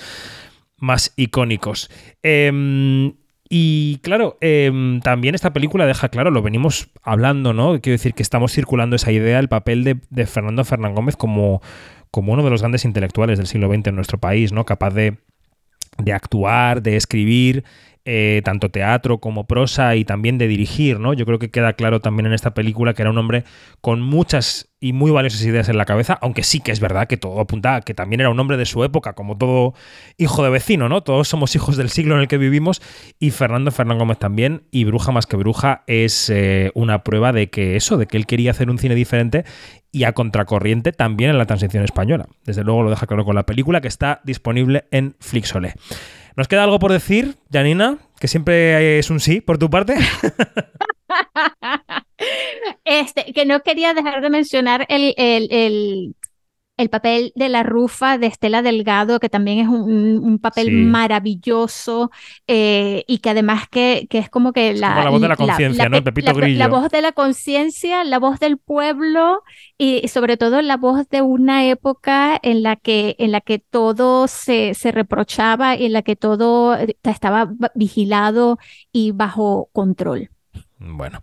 más 0.77 1.13
icónicos. 1.17 1.91
Em, 2.23 3.13
y 3.47 3.99
claro, 4.01 4.39
em, 4.41 4.99
también 5.01 5.36
esta 5.36 5.53
película 5.53 5.86
deja 5.86 6.10
claro, 6.10 6.32
lo 6.32 6.41
venimos 6.41 6.89
hablando, 7.03 7.53
¿no? 7.53 7.79
Quiero 7.79 7.93
decir 7.93 8.15
que 8.15 8.23
estamos 8.23 8.53
circulando 8.53 8.95
esa 8.95 9.12
idea, 9.12 9.38
el 9.38 9.49
papel 9.49 9.84
de, 9.84 10.25
Fernando 10.25 10.65
Fernán 10.65 10.95
Gómez 10.95 11.15
como, 11.15 11.62
como 12.10 12.34
uno 12.34 12.43
de 12.43 12.49
los 12.49 12.62
grandes 12.62 12.86
intelectuales 12.86 13.38
del 13.38 13.45
siglo 13.45 13.71
XX 13.71 13.89
en 13.89 13.95
nuestro 13.95 14.17
país, 14.17 14.51
¿no? 14.51 14.65
Capaz 14.65 14.95
de, 14.95 15.19
de 15.97 16.13
actuar, 16.13 16.82
de 16.82 16.95
escribir, 16.95 17.63
eh, 18.06 18.42
tanto 18.44 18.70
teatro 18.70 19.20
como 19.20 19.48
prosa 19.48 19.96
y 19.96 20.04
también 20.04 20.38
de 20.38 20.48
dirigir, 20.48 21.00
¿no? 21.00 21.13
Yo 21.13 21.26
creo 21.26 21.39
que 21.39 21.52
queda 21.52 21.72
claro 21.74 22.02
también 22.02 22.26
en 22.26 22.34
esta 22.34 22.54
película 22.54 22.94
que 22.94 23.02
era 23.02 23.12
un 23.12 23.18
hombre 23.18 23.46
con 23.80 24.02
muchas 24.02 24.74
y 24.82 24.92
muy 24.92 25.12
valiosas 25.12 25.42
ideas 25.46 25.70
en 25.70 25.78
la 25.78 25.86
cabeza, 25.86 26.20
aunque 26.22 26.44
sí 26.44 26.60
que 26.60 26.74
es 26.74 26.82
verdad 26.82 27.08
que 27.08 27.16
todo 27.16 27.39
apunta 27.39 27.76
a 27.76 27.82
que 27.82 27.94
también 27.94 28.20
era 28.20 28.30
un 28.30 28.38
hombre 28.38 28.58
de 28.58 28.66
su 28.66 28.84
época, 28.84 29.13
como 29.13 29.38
todo 29.38 29.74
hijo 30.18 30.44
de 30.44 30.50
vecino, 30.50 30.89
¿no? 30.89 31.02
Todos 31.02 31.30
somos 31.30 31.56
hijos 31.56 31.78
del 31.78 31.89
siglo 31.89 32.16
en 32.16 32.22
el 32.22 32.28
que 32.28 32.38
vivimos 32.38 32.82
y 33.20 33.32
Fernando 33.32 33.72
Fernán 33.72 33.98
Gómez 33.98 34.20
también, 34.20 34.63
y 34.70 34.84
Bruja 34.84 35.13
más 35.13 35.26
que 35.26 35.38
Bruja 35.38 35.86
es 35.88 36.30
eh, 36.30 36.72
una 36.76 37.06
prueba 37.06 37.32
de 37.32 37.50
que 37.50 37.78
eso, 37.78 37.96
de 37.96 38.08
que 38.08 38.18
él 38.18 38.26
quería 38.26 38.52
hacer 38.52 38.70
un 38.70 38.78
cine 38.78 38.96
diferente 38.96 39.46
y 39.94 40.04
a 40.04 40.12
contracorriente 40.12 40.92
también 40.92 41.30
en 41.30 41.38
la 41.38 41.46
transición 41.46 41.86
española. 41.86 42.28
Desde 42.44 42.66
luego 42.66 42.84
lo 42.84 42.89
deja 42.89 43.08
claro 43.08 43.24
con 43.24 43.36
la 43.36 43.46
película 43.46 43.80
que 43.80 43.88
está 43.88 44.20
disponible 44.26 44.84
en 44.92 45.16
Flixolé. 45.22 45.76
¿Nos 46.36 46.48
queda 46.48 46.63
algo 46.63 46.80
por 46.80 46.91
decir, 46.91 47.36
Janina? 47.52 47.98
Que 48.19 48.28
siempre 48.28 49.00
es 49.00 49.10
un 49.10 49.19
sí 49.19 49.41
por 49.41 49.58
tu 49.58 49.69
parte. 49.69 49.96
este, 52.86 53.34
que 53.34 53.46
no 53.46 53.62
quería 53.62 53.93
dejar 53.93 54.22
de 54.22 54.30
mencionar 54.30 54.86
el, 54.89 55.13
el, 55.17 55.48
el 55.52 56.15
papel 56.89 57.31
de 57.36 57.49
la 57.49 57.63
rufa 57.63 58.17
de 58.17 58.27
Estela 58.27 58.62
Delgado, 58.62 59.19
que 59.19 59.29
también 59.29 59.59
es 59.59 59.67
un, 59.67 60.39
papel 60.41 60.71
maravilloso 60.71 62.12
eh, 62.47 63.03
y 63.07 63.19
que 63.19 63.29
además 63.29 63.67
que, 63.69 64.07
que, 64.09 64.17
es 64.17 64.29
como 64.29 64.51
que 64.51 64.73
la, 64.73 65.03
la 65.03 65.09
voz 65.09 65.21
de 65.21 65.27
la 65.27 65.36
conciencia, 65.36 65.89
¿no? 65.89 66.03
Pepito 66.03 66.33
Grillo. 66.33 66.59
La 66.59 66.67
voz 66.67 66.89
de 66.89 67.01
la 67.01 67.12
conciencia, 67.12 68.03
la 68.03 68.19
voz 68.19 68.39
del 68.39 68.57
pueblo 68.57 69.43
y, 69.77 70.07
sobre 70.07 70.38
todo 70.38 70.62
la 70.62 70.77
voz 70.77 71.07
de 71.09 71.21
una 71.21 71.65
época 71.67 72.39
en 72.41 72.63
la 72.63 72.75
que, 72.75 73.15
en 73.19 73.31
la 73.31 73.41
que 73.41 73.59
todo 73.59 74.27
se, 74.27 74.73
se 74.73 74.91
reprochaba 74.91 75.75
y 75.75 75.86
en 75.86 75.93
la 75.93 76.01
que 76.01 76.15
todo 76.15 76.75
estaba 77.03 77.51
vigilado 77.75 78.57
y 78.91 79.12
bajo 79.12 79.69
control. 79.71 80.33
Bueno, 80.86 81.22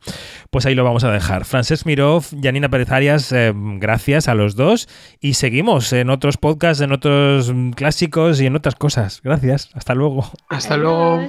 pues 0.51 0.66
ahí 0.66 0.75
lo 0.75 0.85
vamos 0.85 1.05
a 1.05 1.11
dejar. 1.11 1.44
Francesc 1.44 1.87
Mirov, 1.87 2.25
Janina 2.42 2.68
Pérez 2.68 2.90
Arias, 2.90 3.31
eh, 3.33 3.53
gracias 3.55 4.29
a 4.29 4.35
los 4.35 4.57
dos 4.57 4.88
y 5.20 5.35
seguimos 5.35 5.92
en 5.92 6.11
otros 6.11 6.37
podcasts, 6.37 6.83
en 6.83 6.92
otros 6.92 7.53
clásicos 7.77 8.40
y 8.40 8.46
en 8.46 8.57
otras 8.57 8.75
cosas. 8.75 9.20
Gracias, 9.23 9.70
hasta 9.75 9.94
luego. 9.94 10.31
Hasta 10.49 10.77
luego. 10.77 11.29